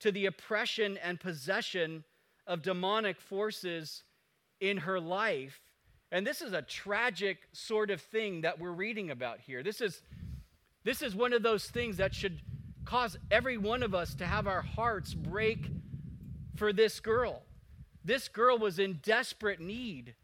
[0.05, 2.05] to the oppression and possession
[2.47, 4.03] of demonic forces
[4.61, 5.63] in her life.
[6.13, 9.63] And this is a tragic sort of thing that we're reading about here.
[9.63, 10.03] This is,
[10.85, 12.39] this is one of those things that should
[12.85, 15.71] cause every one of us to have our hearts break
[16.55, 17.41] for this girl.
[18.05, 20.17] This girl was in desperate need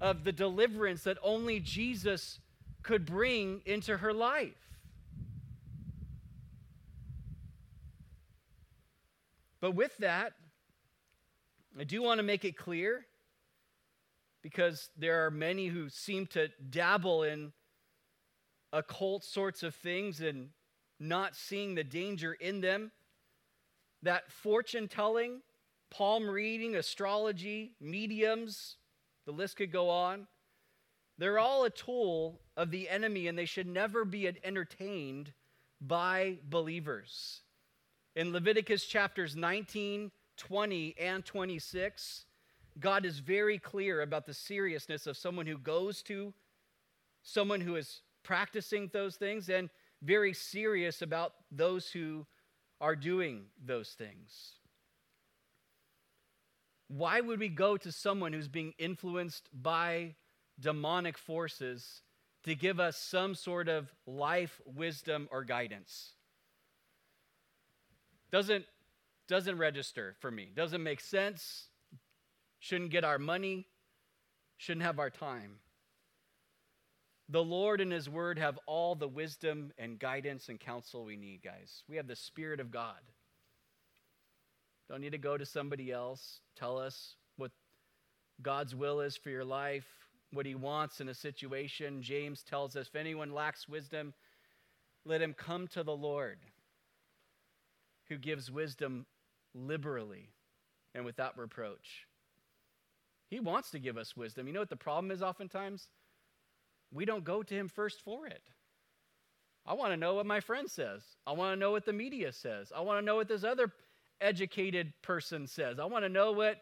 [0.00, 2.40] of the deliverance that only Jesus
[2.82, 4.67] could bring into her life.
[9.60, 10.32] But with that,
[11.78, 13.06] I do want to make it clear
[14.42, 17.52] because there are many who seem to dabble in
[18.72, 20.50] occult sorts of things and
[21.00, 22.92] not seeing the danger in them.
[24.02, 25.40] That fortune telling
[25.90, 28.76] palm reading, astrology, mediums,
[29.26, 30.26] the list could go on.
[31.18, 35.32] They're all a tool of the enemy, and they should never be entertained
[35.80, 37.42] by believers.
[38.18, 42.24] In Leviticus chapters 19, 20, and 26,
[42.80, 46.34] God is very clear about the seriousness of someone who goes to
[47.22, 49.70] someone who is practicing those things, and
[50.02, 52.26] very serious about those who
[52.80, 54.54] are doing those things.
[56.88, 60.16] Why would we go to someone who's being influenced by
[60.58, 62.02] demonic forces
[62.42, 66.14] to give us some sort of life wisdom or guidance?
[68.30, 68.64] Doesn't
[69.28, 70.50] doesn't register for me.
[70.54, 71.68] Doesn't make sense.
[72.60, 73.66] Shouldn't get our money.
[74.56, 75.56] Shouldn't have our time.
[77.28, 81.42] The Lord and His Word have all the wisdom and guidance and counsel we need,
[81.42, 81.82] guys.
[81.88, 83.00] We have the Spirit of God.
[84.88, 86.40] Don't need to go to somebody else.
[86.56, 87.50] Tell us what
[88.40, 89.86] God's will is for your life,
[90.32, 92.00] what He wants in a situation.
[92.00, 94.14] James tells us if anyone lacks wisdom,
[95.04, 96.38] let him come to the Lord,
[98.08, 99.06] who gives wisdom
[99.54, 100.30] liberally
[100.94, 102.06] and without reproach.
[103.28, 104.46] He wants to give us wisdom.
[104.46, 105.88] You know what the problem is oftentimes?
[106.92, 108.42] We don't go to Him first for it.
[109.66, 111.02] I want to know what my friend says.
[111.26, 112.72] I want to know what the media says.
[112.74, 113.70] I want to know what this other
[114.20, 115.78] educated person says.
[115.78, 116.56] I want to know what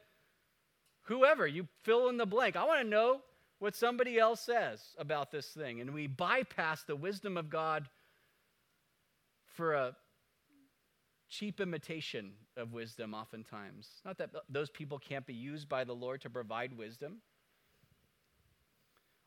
[1.03, 2.57] whoever, you fill in the blank.
[2.57, 3.21] I want to know
[3.61, 5.81] what somebody else says about this thing.
[5.81, 7.89] And we bypass the wisdom of God
[9.55, 9.97] for a
[11.29, 13.89] cheap imitation of wisdom, oftentimes.
[14.05, 17.19] Not that those people can't be used by the Lord to provide wisdom.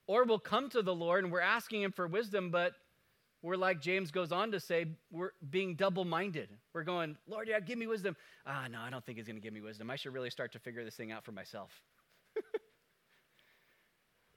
[0.08, 2.74] Or we'll come to the Lord and we're asking Him for wisdom, but
[3.42, 6.50] we're like James goes on to say, we're being double minded.
[6.74, 8.16] We're going, Lord, yeah, give me wisdom.
[8.46, 9.90] Ah, no, I don't think he's going to give me wisdom.
[9.90, 11.72] I should really start to figure this thing out for myself.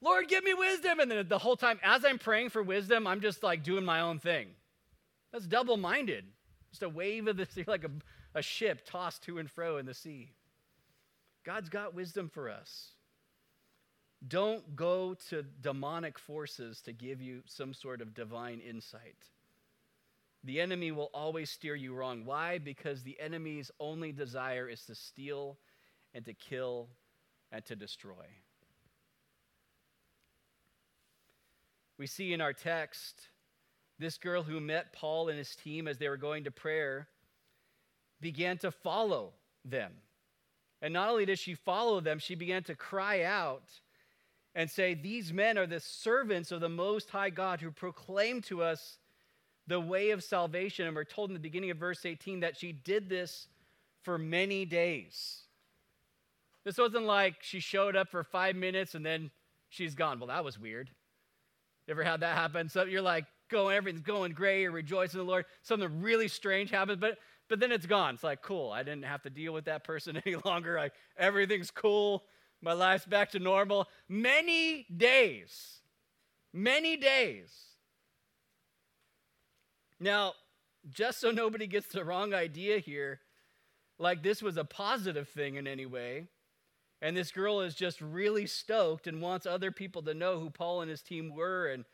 [0.01, 1.01] Lord, give me wisdom.
[1.01, 4.01] And then the whole time, as I'm praying for wisdom, I'm just like doing my
[4.01, 4.49] own thing.
[5.33, 6.25] That's double minded.
[6.73, 7.91] Just a wave of the sea, like a,
[8.35, 10.33] a ship tossed to and fro in the sea.
[11.45, 12.93] God's got wisdom for us.
[14.27, 19.17] Don't go to demonic forces to give you some sort of divine insight.
[20.45, 22.25] The enemy will always steer you wrong.
[22.25, 22.59] Why?
[22.59, 25.59] Because the enemy's only desire is to steal
[26.15, 26.89] and to kill
[27.51, 28.27] and to destroy.
[31.99, 33.29] We see in our text
[34.03, 37.09] this girl who met Paul and his team as they were going to prayer
[38.21, 39.33] began to follow
[39.65, 39.93] them.
[40.83, 43.71] And not only did she follow them, she began to cry out
[44.55, 48.63] and say, These men are the servants of the Most High God who proclaim to
[48.63, 48.99] us
[49.67, 50.87] the way of salvation.
[50.87, 53.47] And we're told in the beginning of verse 18 that she did this
[54.03, 55.43] for many days.
[56.65, 59.31] This wasn't like she showed up for five minutes and then
[59.69, 60.19] she's gone.
[60.19, 60.91] Well, that was weird.
[61.87, 62.69] You ever had that happen?
[62.69, 65.45] So you're like going, everything's going great, you're rejoicing in the Lord.
[65.63, 68.15] Something really strange happens, but but then it's gone.
[68.15, 70.77] It's like, cool, I didn't have to deal with that person any longer.
[70.77, 72.25] Like everything's cool.
[72.63, 73.89] My life's back to normal.
[74.09, 75.81] Many days.
[76.53, 77.53] Many days.
[80.01, 80.33] Now,
[80.89, 83.21] just so nobody gets the wrong idea here,
[83.99, 86.27] like this was a positive thing in any way,
[87.01, 90.81] and this girl is just really stoked and wants other people to know who Paul
[90.81, 91.85] and his team were and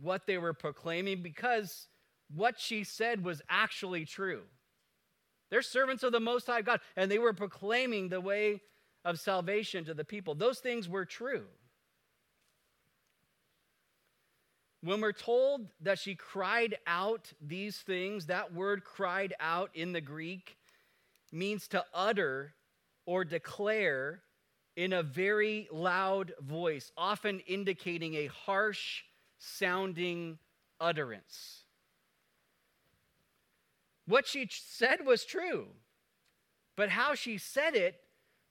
[0.00, 1.88] what they were proclaiming because
[2.34, 4.42] what she said was actually true.
[5.50, 8.60] They're servants of the Most High God, and they were proclaiming the way
[9.04, 10.34] of salvation to the people.
[10.34, 11.44] Those things were true.
[14.82, 20.00] When we're told that she cried out these things, that word cried out in the
[20.00, 20.58] Greek
[21.32, 22.54] means to utter
[23.06, 24.22] or declare
[24.76, 29.04] in a very loud voice, often indicating a harsh
[29.38, 30.38] sounding
[30.80, 31.64] utterance.
[34.06, 35.68] What she said was true,
[36.76, 37.96] but how she said it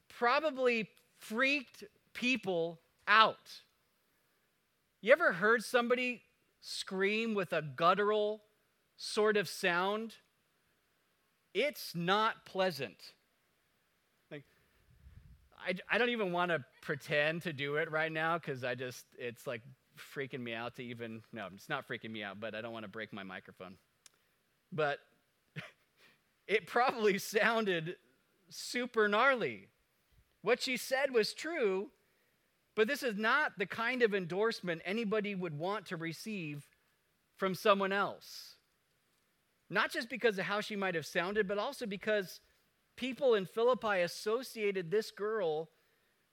[0.09, 3.61] probably freaked people out.
[5.01, 6.21] You ever heard somebody
[6.61, 8.41] scream with a guttural
[8.95, 10.15] sort of sound?
[11.53, 13.13] It's not pleasant.
[15.65, 19.05] I, I don't even want to pretend to do it right now because I just,
[19.17, 19.61] it's like
[19.97, 22.83] freaking me out to even, no, it's not freaking me out, but I don't want
[22.83, 23.75] to break my microphone.
[24.71, 24.99] But
[26.47, 27.95] it probably sounded
[28.49, 29.67] super gnarly.
[30.41, 31.89] What she said was true,
[32.75, 36.65] but this is not the kind of endorsement anybody would want to receive
[37.35, 38.55] from someone else.
[39.69, 42.41] Not just because of how she might have sounded, but also because
[42.95, 45.69] people in Philippi associated this girl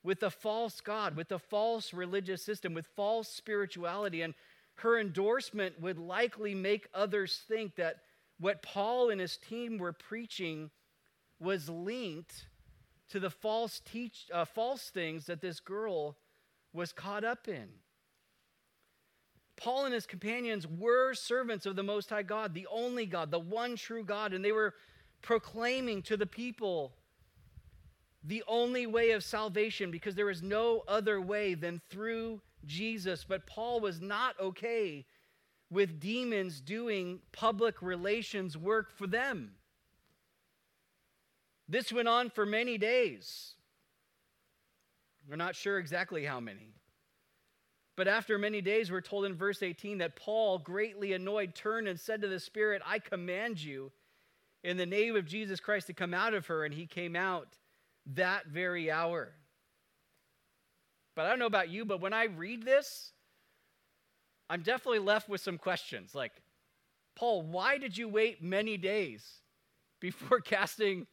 [0.03, 4.23] with a false God, with a false religious system, with false spirituality.
[4.23, 4.35] And
[4.77, 7.97] her endorsement would likely make others think that
[8.39, 10.71] what Paul and his team were preaching
[11.39, 12.47] was linked
[13.11, 16.17] to the false, teach, uh, false things that this girl
[16.73, 17.69] was caught up in.
[19.57, 23.39] Paul and his companions were servants of the Most High God, the only God, the
[23.39, 24.75] one true God, and they were
[25.21, 26.95] proclaiming to the people
[28.23, 33.25] the only way of salvation because there is no other way than through Jesus.
[33.27, 35.07] But Paul was not okay
[35.71, 39.53] with demons doing public relations work for them.
[41.69, 43.55] This went on for many days.
[45.29, 46.75] We're not sure exactly how many.
[47.97, 52.01] But after many days, we're told in verse 18 that Paul, greatly annoyed, turned and
[52.01, 53.93] said to the Spirit, I command you
[54.65, 56.65] in the name of Jesus Christ to come out of her.
[56.65, 57.59] And he came out
[58.15, 59.33] that very hour.
[61.15, 63.13] But I don't know about you, but when I read this,
[64.49, 66.15] I'm definitely left with some questions.
[66.15, 66.33] Like,
[67.17, 69.25] Paul, why did you wait many days
[70.01, 71.07] before casting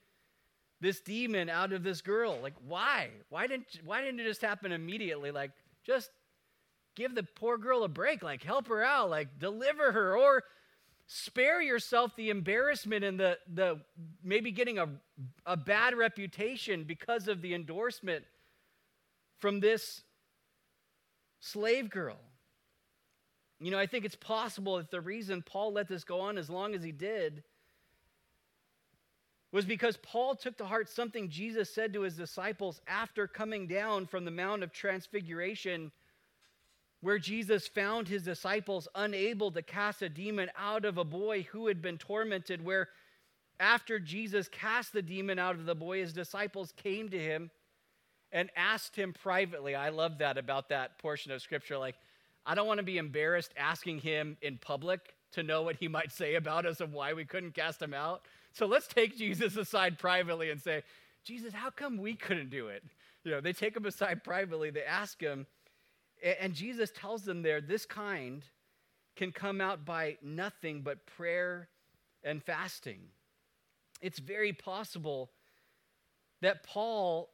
[0.79, 2.39] this demon out of this girl?
[2.41, 3.09] Like, why?
[3.29, 5.31] Why didn't why didn't it just happen immediately?
[5.31, 5.51] Like,
[5.85, 6.09] just
[6.95, 10.43] give the poor girl a break, like help her out, like deliver her, or
[11.07, 13.79] spare yourself the embarrassment and the the
[14.23, 14.89] maybe getting a,
[15.45, 18.25] a bad reputation because of the endorsement
[19.39, 20.03] from this
[21.39, 22.17] slave girl.
[23.59, 26.49] You know, I think it's possible that the reason Paul let this go on as
[26.49, 27.43] long as he did
[29.51, 34.05] was because Paul took to heart something Jesus said to his disciples after coming down
[34.05, 35.91] from the Mount of Transfiguration,
[37.01, 41.67] where Jesus found his disciples unable to cast a demon out of a boy who
[41.67, 42.63] had been tormented.
[42.63, 42.89] Where
[43.59, 47.51] after Jesus cast the demon out of the boy, his disciples came to him
[48.31, 49.75] and asked him privately.
[49.75, 51.77] I love that about that portion of scripture.
[51.77, 51.95] Like,
[52.45, 55.01] I don't want to be embarrassed asking him in public
[55.33, 58.25] to know what he might say about us of why we couldn't cast him out.
[58.53, 60.83] So let's take Jesus aside privately and say,
[61.23, 62.83] Jesus, how come we couldn't do it?
[63.23, 65.45] You know, they take him aside privately, they ask him,
[66.23, 68.43] and Jesus tells them there, this kind
[69.15, 71.69] can come out by nothing but prayer
[72.23, 72.99] and fasting.
[74.01, 75.31] It's very possible
[76.41, 77.29] that Paul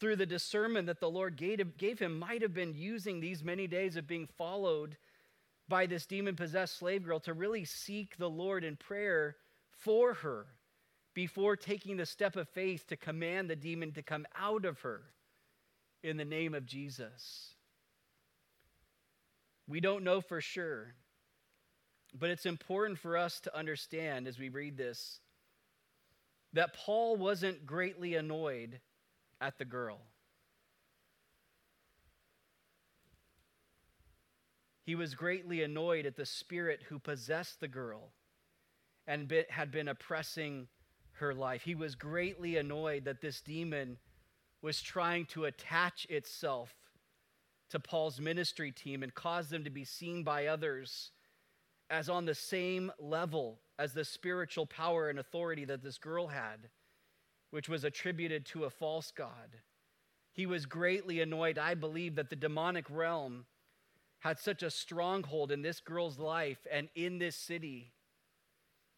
[0.00, 3.96] through the discernment that the Lord gave, him, might have been using these many days
[3.96, 4.96] of being followed
[5.68, 9.36] by this demon possessed slave girl to really seek the Lord in prayer
[9.70, 10.46] for her
[11.14, 15.02] before taking the step of faith to command the demon to come out of her
[16.02, 17.54] in the name of Jesus.
[19.70, 20.94] We don't know for sure,
[22.12, 25.20] but it's important for us to understand as we read this
[26.52, 28.80] that Paul wasn't greatly annoyed
[29.40, 30.00] at the girl.
[34.82, 38.10] He was greatly annoyed at the spirit who possessed the girl
[39.06, 40.66] and had been oppressing
[41.12, 41.62] her life.
[41.62, 43.98] He was greatly annoyed that this demon
[44.62, 46.74] was trying to attach itself
[47.70, 51.10] to Paul's ministry team and cause them to be seen by others
[51.88, 56.70] as on the same level as the spiritual power and authority that this girl had
[57.50, 59.58] which was attributed to a false God.
[60.32, 63.46] He was greatly annoyed, I believe, that the demonic realm
[64.20, 67.92] had such a stronghold in this girl's life and in this city,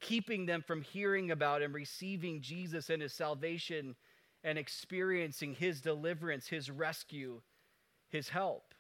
[0.00, 3.96] keeping them from hearing about and receiving Jesus and his salvation
[4.44, 7.40] and experiencing his deliverance, his rescue,
[8.12, 8.74] his help.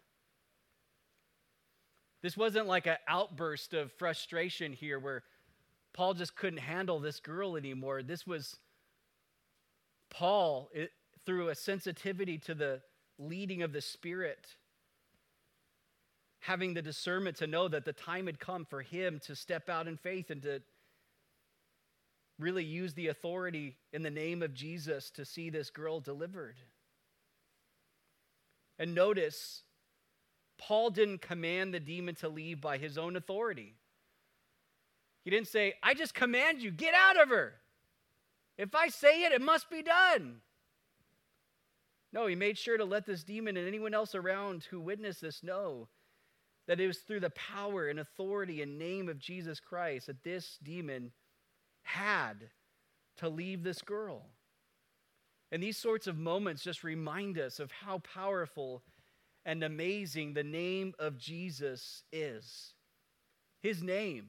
[2.22, 5.24] This wasn't like an outburst of frustration here where
[5.92, 8.02] Paul just couldn't handle this girl anymore.
[8.02, 8.58] This was
[10.08, 10.92] Paul, it,
[11.26, 12.80] through a sensitivity to the
[13.18, 14.46] leading of the Spirit,
[16.40, 19.88] having the discernment to know that the time had come for him to step out
[19.88, 20.62] in faith and to
[22.38, 26.56] really use the authority in the name of Jesus to see this girl delivered.
[28.82, 29.62] And notice,
[30.58, 33.76] Paul didn't command the demon to leave by his own authority.
[35.22, 37.54] He didn't say, I just command you, get out of her.
[38.58, 40.38] If I say it, it must be done.
[42.12, 45.44] No, he made sure to let this demon and anyone else around who witnessed this
[45.44, 45.86] know
[46.66, 50.58] that it was through the power and authority and name of Jesus Christ that this
[50.60, 51.12] demon
[51.84, 52.50] had
[53.18, 54.26] to leave this girl.
[55.52, 58.82] And these sorts of moments just remind us of how powerful
[59.44, 62.72] and amazing the name of Jesus is.
[63.62, 64.28] His name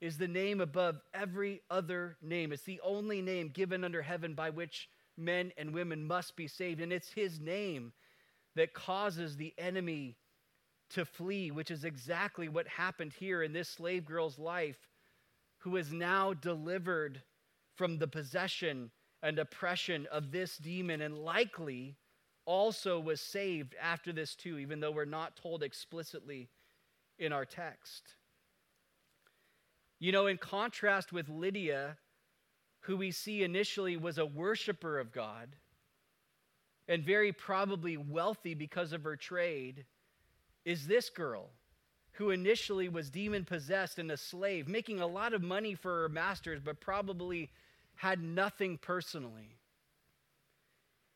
[0.00, 2.52] is the name above every other name.
[2.52, 6.80] It's the only name given under heaven by which men and women must be saved.
[6.80, 7.92] And it's His name
[8.54, 10.16] that causes the enemy
[10.90, 14.78] to flee, which is exactly what happened here in this slave girl's life,
[15.58, 17.22] who is now delivered
[17.74, 18.92] from the possession
[19.24, 21.96] and oppression of this demon and likely
[22.44, 26.50] also was saved after this too, even though we're not told explicitly
[27.18, 28.16] in our text.
[29.98, 31.96] You know, in contrast with Lydia,
[32.80, 35.56] who we see initially was a worshiper of God
[36.86, 39.86] and very probably wealthy because of her trade,
[40.66, 41.48] is this girl
[42.12, 46.10] who initially was demon possessed and a slave, making a lot of money for her
[46.10, 47.50] masters, but probably
[47.96, 49.56] had nothing personally.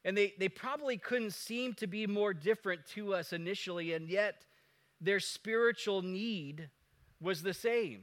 [0.04, 4.46] And they, they probably couldn't seem to be more different to us initially, and yet
[5.00, 6.70] their spiritual need
[7.20, 8.02] was the same.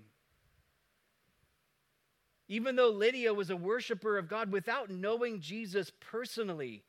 [2.47, 6.83] Even though Lydia was a worshiper of God without knowing Jesus personally,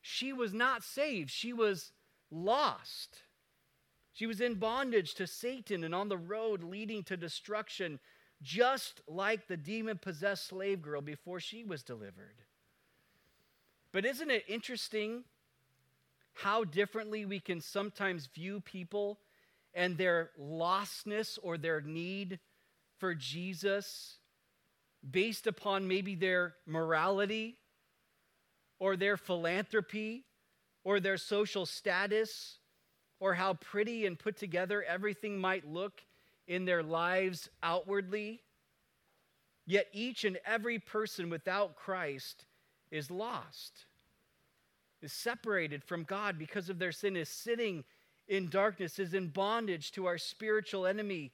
[0.00, 1.30] she was not saved.
[1.30, 1.92] She was
[2.30, 3.22] lost.
[4.12, 8.00] She was in bondage to Satan and on the road leading to destruction,
[8.42, 12.36] just like the demon possessed slave girl before she was delivered.
[13.92, 15.24] But isn't it interesting
[16.34, 19.18] how differently we can sometimes view people
[19.74, 22.38] and their lostness or their need
[22.98, 24.18] for Jesus
[25.08, 27.56] based upon maybe their morality
[28.78, 30.24] or their philanthropy
[30.84, 32.58] or their social status
[33.20, 36.02] or how pretty and put together everything might look
[36.48, 38.42] in their lives outwardly.
[39.66, 42.46] Yet each and every person without Christ
[42.90, 43.84] is lost,
[45.02, 47.84] is separated from God because of their sin, is sitting
[48.26, 51.32] in darkness, is in bondage to our spiritual enemy,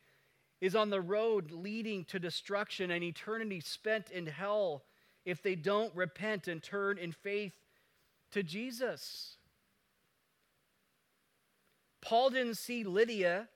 [0.61, 4.83] is on the road leading to destruction and eternity spent in hell
[5.25, 7.55] if they don't repent and turn in faith
[8.33, 9.37] to Jesus.
[12.01, 13.49] Paul didn't see Lydia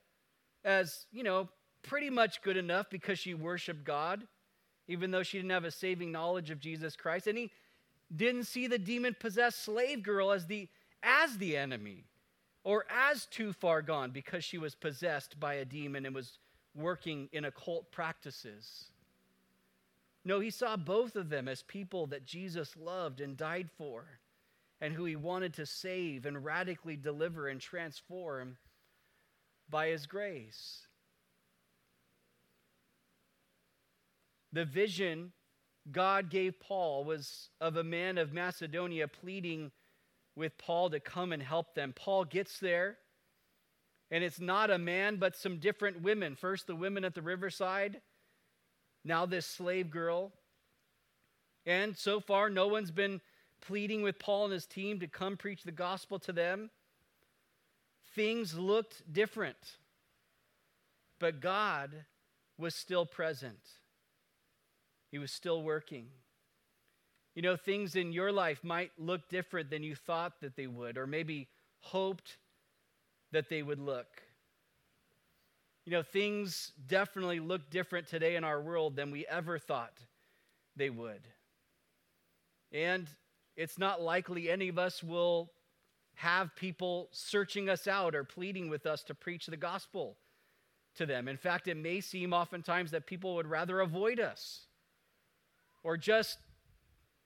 [0.63, 1.49] as, you know,
[1.81, 4.27] pretty much good enough because she worshiped God,
[4.87, 7.27] even though she didn't have a saving knowledge of Jesus Christ.
[7.27, 7.51] And he
[8.15, 10.67] didn't see the demon possessed slave girl as the,
[11.03, 12.05] as the enemy
[12.63, 16.39] or as too far gone because she was possessed by a demon and was
[16.75, 18.91] working in occult practices.
[20.25, 24.05] No, he saw both of them as people that Jesus loved and died for,
[24.81, 28.57] and who he wanted to save and radically deliver and transform
[29.69, 30.87] by his grace.
[34.51, 35.31] The vision
[35.91, 39.71] God gave Paul was of a man of Macedonia pleading
[40.35, 41.93] with Paul to come and help them.
[41.95, 42.97] Paul gets there
[44.11, 46.35] and it's not a man, but some different women.
[46.35, 48.01] First, the women at the riverside,
[49.05, 50.31] now, this slave girl.
[51.65, 53.21] And so far, no one's been
[53.61, 56.69] pleading with Paul and his team to come preach the gospel to them.
[58.15, 59.77] Things looked different,
[61.19, 61.91] but God
[62.57, 63.59] was still present,
[65.11, 66.07] He was still working.
[67.35, 70.97] You know, things in your life might look different than you thought that they would,
[70.97, 71.47] or maybe
[71.79, 72.37] hoped
[73.31, 74.07] that they would look.
[75.85, 79.93] You know, things definitely look different today in our world than we ever thought
[80.75, 81.21] they would.
[82.71, 83.07] And
[83.55, 85.51] it's not likely any of us will
[86.19, 90.17] have people searching us out or pleading with us to preach the gospel
[90.93, 91.29] to them.
[91.29, 94.65] In fact, it may seem oftentimes that people would rather avoid us
[95.81, 96.37] or just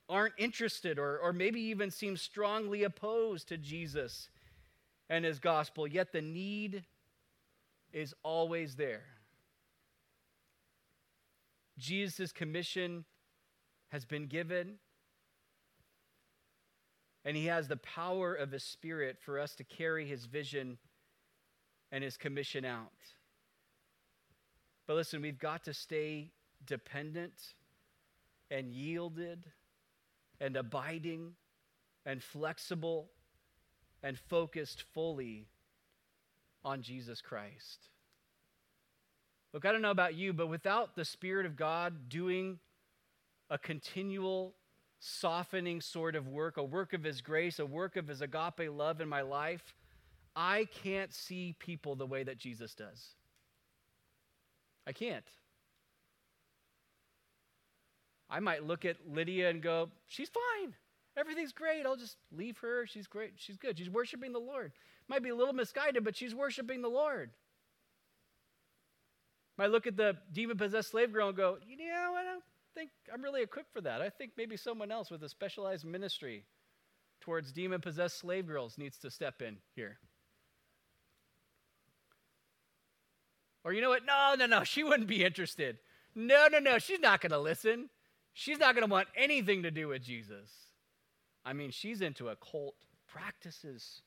[0.08, 4.28] aren't interested or, or maybe even seem strongly opposed to Jesus
[5.10, 6.84] and his gospel, yet the need
[7.92, 9.02] is always there.
[11.78, 13.04] Jesus' commission
[13.88, 14.74] has been given,
[17.24, 20.78] and he has the power of his spirit for us to carry his vision
[21.90, 22.92] and his commission out.
[24.86, 26.32] But listen, we've got to stay
[26.66, 27.54] dependent
[28.50, 29.44] and yielded
[30.40, 31.32] and abiding
[32.04, 33.10] and flexible
[34.02, 35.46] and focused fully
[36.64, 37.88] on Jesus Christ.
[39.52, 42.58] Look, I don't know about you, but without the Spirit of God doing
[43.48, 44.54] a continual
[45.04, 49.02] softening sort of work, a work of His grace, a work of His agape love
[49.02, 49.74] in my life,
[50.34, 53.10] I can't see people the way that Jesus does.
[54.86, 55.26] I can't.
[58.30, 60.74] I might look at Lydia and go, she's fine.
[61.16, 61.84] Everything's great.
[61.84, 62.86] I'll just leave her.
[62.86, 63.34] She's great.
[63.36, 63.78] She's good.
[63.78, 64.72] She's worshiping the Lord.
[65.06, 67.30] Might be a little misguided, but she's worshiping the Lord.
[69.58, 72.16] Might look at the demon possessed slave girl and go, you know,
[72.74, 74.02] think I'm really equipped for that.
[74.02, 76.44] I think maybe someone else with a specialized ministry
[77.20, 79.98] towards demon possessed slave girls needs to step in here.
[83.64, 84.04] Or you know what?
[84.04, 85.78] No, no, no, she wouldn't be interested.
[86.14, 87.88] No, no, no, she's not going to listen.
[88.34, 90.50] She's not going to want anything to do with Jesus.
[91.44, 92.74] I mean, she's into occult
[93.08, 94.02] practices.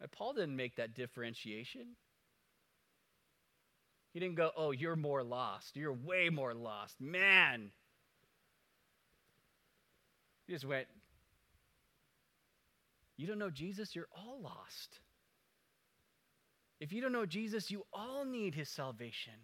[0.00, 1.96] And Paul didn't make that differentiation.
[4.12, 5.76] He didn't go, oh, you're more lost.
[5.76, 7.00] You're way more lost.
[7.00, 7.70] Man.
[10.46, 10.86] He just went,
[13.16, 14.98] you don't know Jesus, you're all lost.
[16.80, 19.34] If you don't know Jesus, you all need his salvation.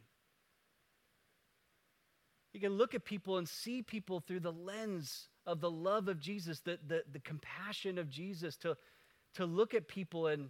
[2.55, 6.19] You can look at people and see people through the lens of the love of
[6.19, 8.77] Jesus, the, the, the compassion of Jesus, to,
[9.35, 10.49] to look at people and,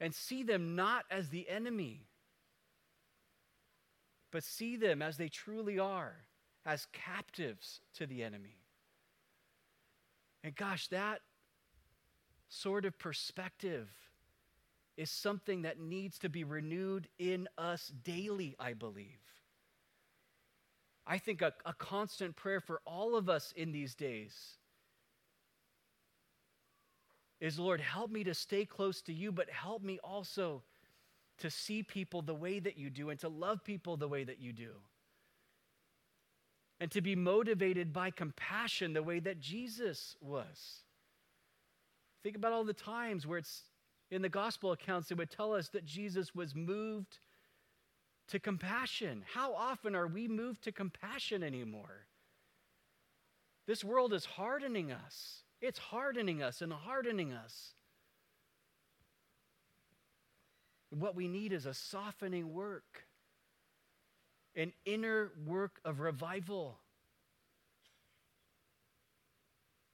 [0.00, 2.08] and see them not as the enemy,
[4.30, 6.24] but see them as they truly are,
[6.64, 8.58] as captives to the enemy.
[10.42, 11.20] And gosh, that
[12.48, 13.88] sort of perspective
[14.96, 19.20] is something that needs to be renewed in us daily, I believe.
[21.06, 24.58] I think a, a constant prayer for all of us in these days
[27.40, 30.62] is Lord, help me to stay close to you, but help me also
[31.40, 34.40] to see people the way that you do and to love people the way that
[34.40, 34.70] you do.
[36.78, 40.84] And to be motivated by compassion the way that Jesus was.
[42.22, 43.64] Think about all the times where it's
[44.10, 47.18] in the gospel accounts, it would tell us that Jesus was moved
[48.28, 49.22] to compassion.
[49.34, 52.06] How often are we moved to compassion anymore?
[53.66, 55.44] This world is hardening us.
[55.60, 57.74] It's hardening us and hardening us.
[60.90, 63.06] What we need is a softening work,
[64.56, 66.78] an inner work of revival.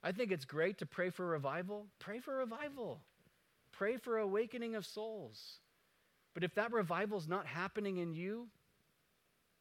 [0.02, 1.86] I think it's great to pray for revival.
[1.98, 3.00] Pray for revival.
[3.72, 5.58] Pray for awakening of souls.
[6.32, 8.48] But if that revival is not happening in you,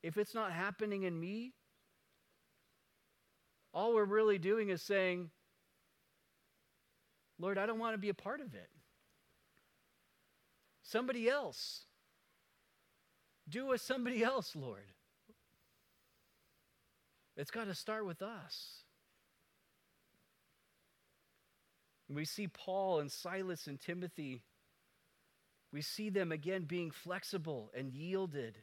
[0.04, 1.54] if it's not happening in me,
[3.74, 5.30] all we're really doing is saying,
[7.40, 8.70] Lord, I don't want to be a part of it.
[10.86, 11.82] Somebody else.
[13.50, 14.88] Do as somebody else, Lord.
[17.36, 18.84] It's got to start with us.
[22.08, 24.44] We see Paul and Silas and Timothy
[25.76, 28.58] we see them again being flexible and yielded.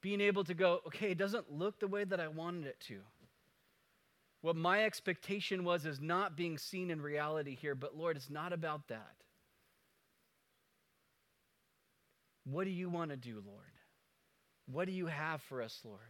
[0.00, 2.98] Being able to go, okay, it doesn't look the way that I wanted it to.
[4.40, 8.52] What my expectation was is not being seen in reality here, but Lord, it's not
[8.52, 9.16] about that.
[12.44, 13.64] What do you want to do, Lord?
[14.66, 16.00] What do you have for us, Lord?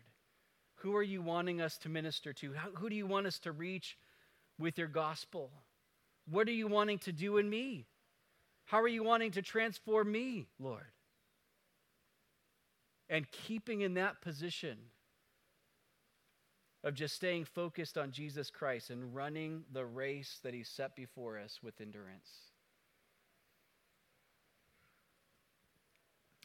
[0.76, 2.52] Who are you wanting us to minister to?
[2.52, 3.96] How, who do you want us to reach
[4.58, 5.50] with your gospel?
[6.30, 7.86] What are you wanting to do in me?
[8.66, 10.92] How are you wanting to transform me, Lord?
[13.08, 14.76] And keeping in that position
[16.84, 21.38] of just staying focused on Jesus Christ and running the race that He set before
[21.38, 22.30] us with endurance.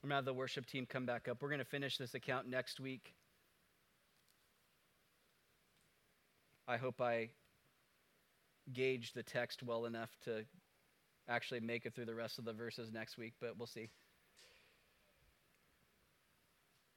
[0.04, 1.38] I'm going to have the worship team come back up.
[1.42, 3.14] We're going to finish this account next week.
[6.68, 7.30] I hope I
[8.72, 10.44] gauge the text well enough to
[11.30, 13.90] actually make it through the rest of the verses next week, but we'll see.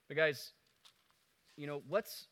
[0.09, 0.53] But guys,
[1.57, 2.27] you know, what's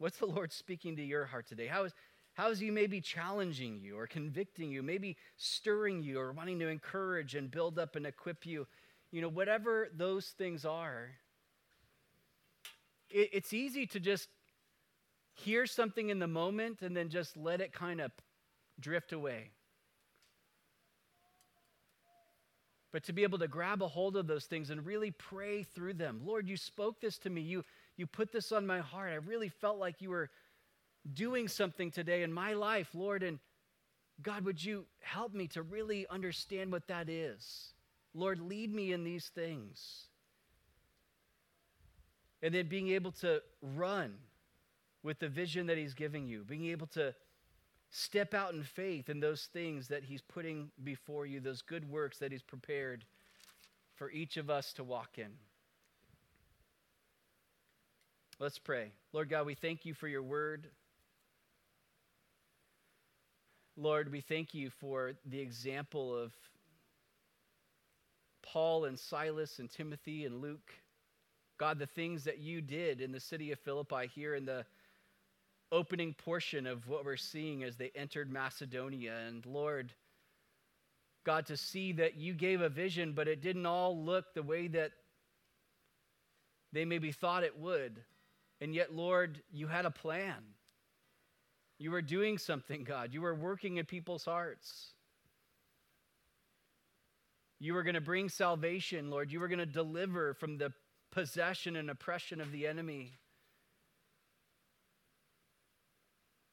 [0.00, 1.66] what's the Lord speaking to your heart today?
[1.66, 1.92] How is
[2.34, 6.68] How is He maybe challenging you or convicting you, maybe stirring you or wanting to
[6.68, 8.66] encourage and build up and equip you?
[9.12, 11.10] You know, whatever those things are,
[13.10, 14.28] it, it's easy to just
[15.34, 18.10] hear something in the moment and then just let it kind of
[18.78, 19.50] drift away.
[22.92, 25.94] But to be able to grab a hold of those things and really pray through
[25.94, 26.22] them.
[26.24, 27.40] Lord, you spoke this to me.
[27.40, 27.64] You,
[28.00, 29.12] you put this on my heart.
[29.12, 30.30] I really felt like you were
[31.12, 33.22] doing something today in my life, Lord.
[33.22, 33.38] And
[34.22, 37.74] God, would you help me to really understand what that is?
[38.14, 40.06] Lord, lead me in these things.
[42.42, 44.14] And then being able to run
[45.02, 47.14] with the vision that He's giving you, being able to
[47.90, 52.18] step out in faith in those things that He's putting before you, those good works
[52.18, 53.04] that He's prepared
[53.94, 55.32] for each of us to walk in.
[58.40, 58.90] Let's pray.
[59.12, 60.66] Lord God, we thank you for your word.
[63.76, 66.32] Lord, we thank you for the example of
[68.42, 70.72] Paul and Silas and Timothy and Luke.
[71.58, 74.64] God, the things that you did in the city of Philippi here in the
[75.70, 79.18] opening portion of what we're seeing as they entered Macedonia.
[79.28, 79.92] And Lord,
[81.24, 84.66] God, to see that you gave a vision, but it didn't all look the way
[84.68, 84.92] that
[86.72, 88.00] they maybe thought it would.
[88.60, 90.36] And yet, Lord, you had a plan.
[91.78, 93.14] You were doing something, God.
[93.14, 94.92] You were working in people's hearts.
[97.58, 99.32] You were going to bring salvation, Lord.
[99.32, 100.72] You were going to deliver from the
[101.10, 103.12] possession and oppression of the enemy.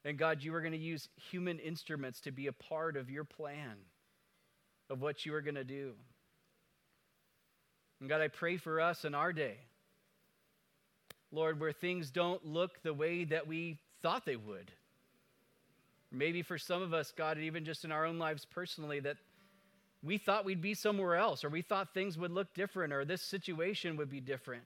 [0.05, 3.25] And God, you were going to use human instruments to be a part of your
[3.25, 3.75] plan
[4.89, 5.93] of what you were going to do.
[7.99, 9.57] And God, I pray for us in our day,
[11.31, 14.71] Lord, where things don't look the way that we thought they would.
[16.11, 19.17] Maybe for some of us, God, even just in our own lives personally, that
[20.03, 23.21] we thought we'd be somewhere else, or we thought things would look different, or this
[23.21, 24.63] situation would be different.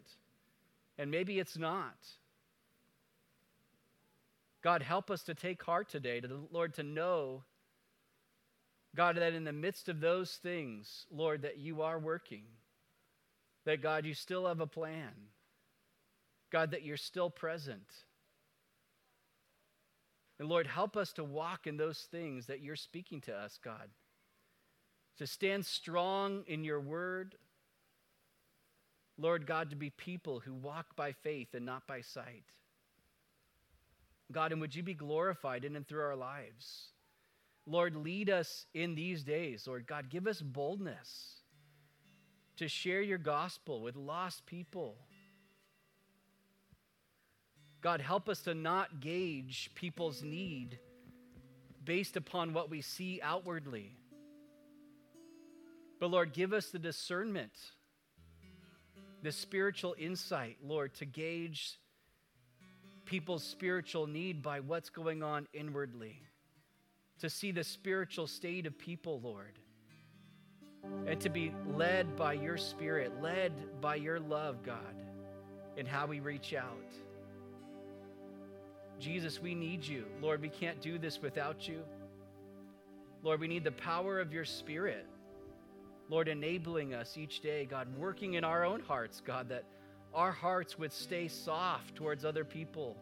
[0.98, 1.98] And maybe it's not.
[4.62, 7.44] God, help us to take heart today, to the Lord, to know,
[8.96, 12.44] God, that in the midst of those things, Lord, that you are working.
[13.66, 15.10] That, God, you still have a plan.
[16.52, 17.90] God, that you're still present.
[20.40, 23.90] And Lord, help us to walk in those things that you're speaking to us, God.
[25.18, 27.36] To stand strong in your word.
[29.18, 32.46] Lord God, to be people who walk by faith and not by sight.
[34.32, 36.88] God, and would you be glorified in and through our lives?
[37.68, 39.68] Lord, lead us in these days.
[39.68, 41.42] Lord God, give us boldness
[42.58, 44.96] to share your gospel with lost people.
[47.82, 50.78] God, help us to not gauge people's need
[51.84, 53.98] based upon what we see outwardly.
[56.00, 57.52] But Lord, give us the discernment,
[59.24, 61.80] the spiritual insight, Lord, to gauge
[63.06, 66.22] people's spiritual need by what's going on inwardly,
[67.20, 69.60] to see the spiritual state of people, Lord,
[71.06, 74.96] and to be led by your Spirit, led by your love, God,
[75.78, 76.94] in how we reach out.
[79.02, 80.06] Jesus, we need you.
[80.22, 81.82] Lord, we can't do this without you.
[83.24, 85.06] Lord, we need the power of your Spirit.
[86.08, 89.64] Lord, enabling us each day, God, working in our own hearts, God, that
[90.14, 92.96] our hearts would stay soft towards other people,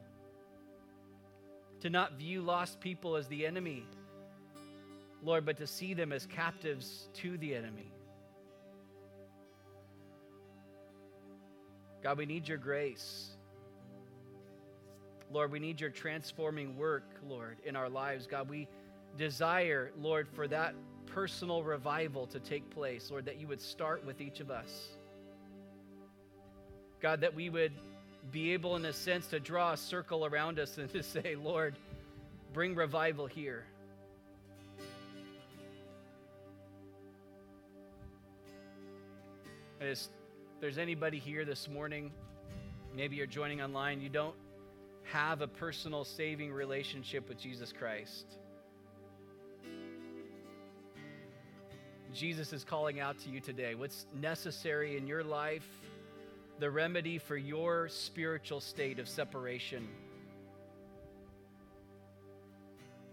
[1.81, 3.83] to not view lost people as the enemy,
[5.23, 7.91] Lord, but to see them as captives to the enemy.
[12.01, 13.31] God, we need your grace.
[15.31, 18.25] Lord, we need your transforming work, Lord, in our lives.
[18.25, 18.67] God, we
[19.17, 20.73] desire, Lord, for that
[21.05, 24.89] personal revival to take place, Lord, that you would start with each of us.
[26.99, 27.71] God, that we would
[28.31, 31.75] be able, in a sense, to draw a circle around us and to say, Lord,
[32.53, 33.65] bring revival here.
[39.79, 40.07] If
[40.59, 42.11] there's anybody here this morning,
[42.93, 44.35] maybe you're joining online, you don't
[45.03, 48.25] have a personal saving relationship with Jesus Christ.
[52.13, 53.75] Jesus is calling out to you today.
[53.75, 55.67] What's necessary in your life?
[56.59, 59.87] the remedy for your spiritual state of separation,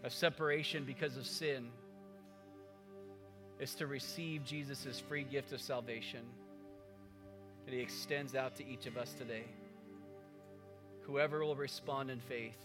[0.03, 1.69] of separation because of sin,
[3.61, 6.23] is to receive Jesus' free gift of salvation
[7.65, 9.45] that he extends out to each of us today.
[11.07, 12.59] Whoever will respond in faith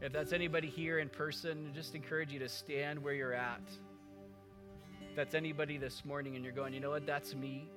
[0.00, 3.62] If that's anybody here in person, just encourage you to stand where you're at.
[5.08, 7.70] If that's anybody this morning and you're going, you know what, that's me.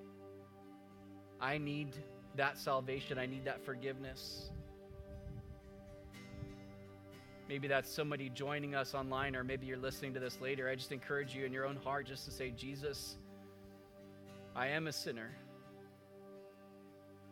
[1.39, 1.95] I need
[2.35, 4.49] that salvation, I need that forgiveness.
[7.47, 10.69] Maybe that's somebody joining us online, or maybe you're listening to this later.
[10.69, 13.15] I just encourage you in your own heart just to say, Jesus,
[14.53, 15.31] I am a sinner.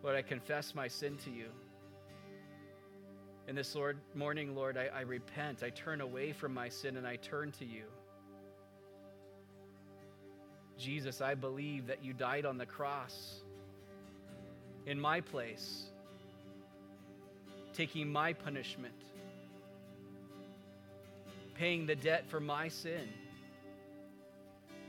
[0.04, 1.48] Lord, I confess my sin to you.
[3.48, 5.64] In this Lord morning, Lord, I, I repent.
[5.64, 7.84] I turn away from my sin and I turn to you.
[10.78, 13.42] Jesus, I believe that you died on the cross
[14.86, 15.86] in my place,
[17.74, 18.94] taking my punishment
[21.56, 23.10] paying the debt for my sin.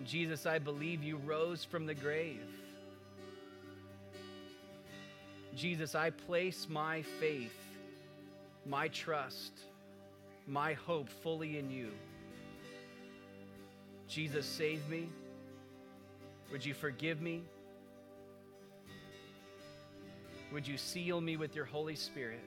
[0.05, 2.43] Jesus, I believe you rose from the grave.
[5.55, 7.57] Jesus, I place my faith,
[8.69, 9.53] my trust,
[10.47, 11.91] my hope fully in you.
[14.09, 15.09] Jesus, save me.
[16.53, 17.43] Would you forgive me?
[20.53, 22.41] Would you seal me with your Holy Spirit?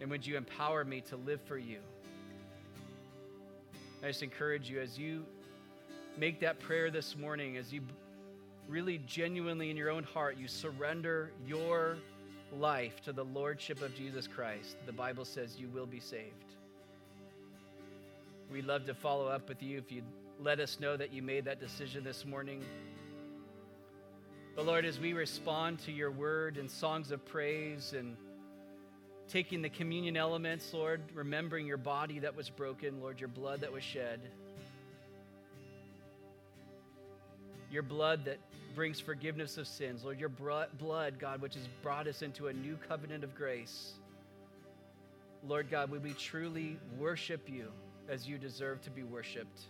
[0.00, 1.78] And would you empower me to live for you?
[4.02, 5.24] I just encourage you as you
[6.16, 7.82] make that prayer this morning, as you
[8.68, 11.96] really genuinely in your own heart, you surrender your
[12.52, 14.76] life to the Lordship of Jesus Christ.
[14.86, 16.54] The Bible says you will be saved.
[18.52, 20.04] We'd love to follow up with you if you'd
[20.40, 22.62] let us know that you made that decision this morning.
[24.56, 28.16] But Lord, as we respond to your word and songs of praise and
[29.28, 33.72] taking the communion elements, Lord, remembering your body that was broken, Lord, your blood that
[33.72, 34.20] was shed,
[37.70, 38.38] your blood that
[38.74, 42.78] brings forgiveness of sins, Lord, your blood, God, which has brought us into a new
[42.88, 43.94] covenant of grace.
[45.46, 47.72] Lord God, would we truly worship you
[48.08, 49.60] as you deserve to be worshiped?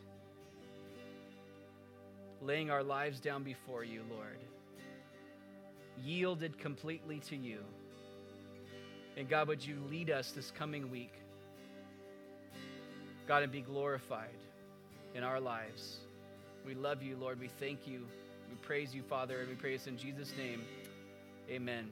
[2.42, 4.38] Laying our lives down before you, Lord,
[6.02, 7.60] yielded completely to you.
[9.16, 11.12] And God, would you lead us this coming week?
[13.28, 14.28] God, and be glorified
[15.14, 15.98] in our lives.
[16.66, 17.38] We love you, Lord.
[17.38, 18.06] We thank you.
[18.50, 20.62] We praise you, Father, and we praise in Jesus' name.
[21.48, 21.88] Amen.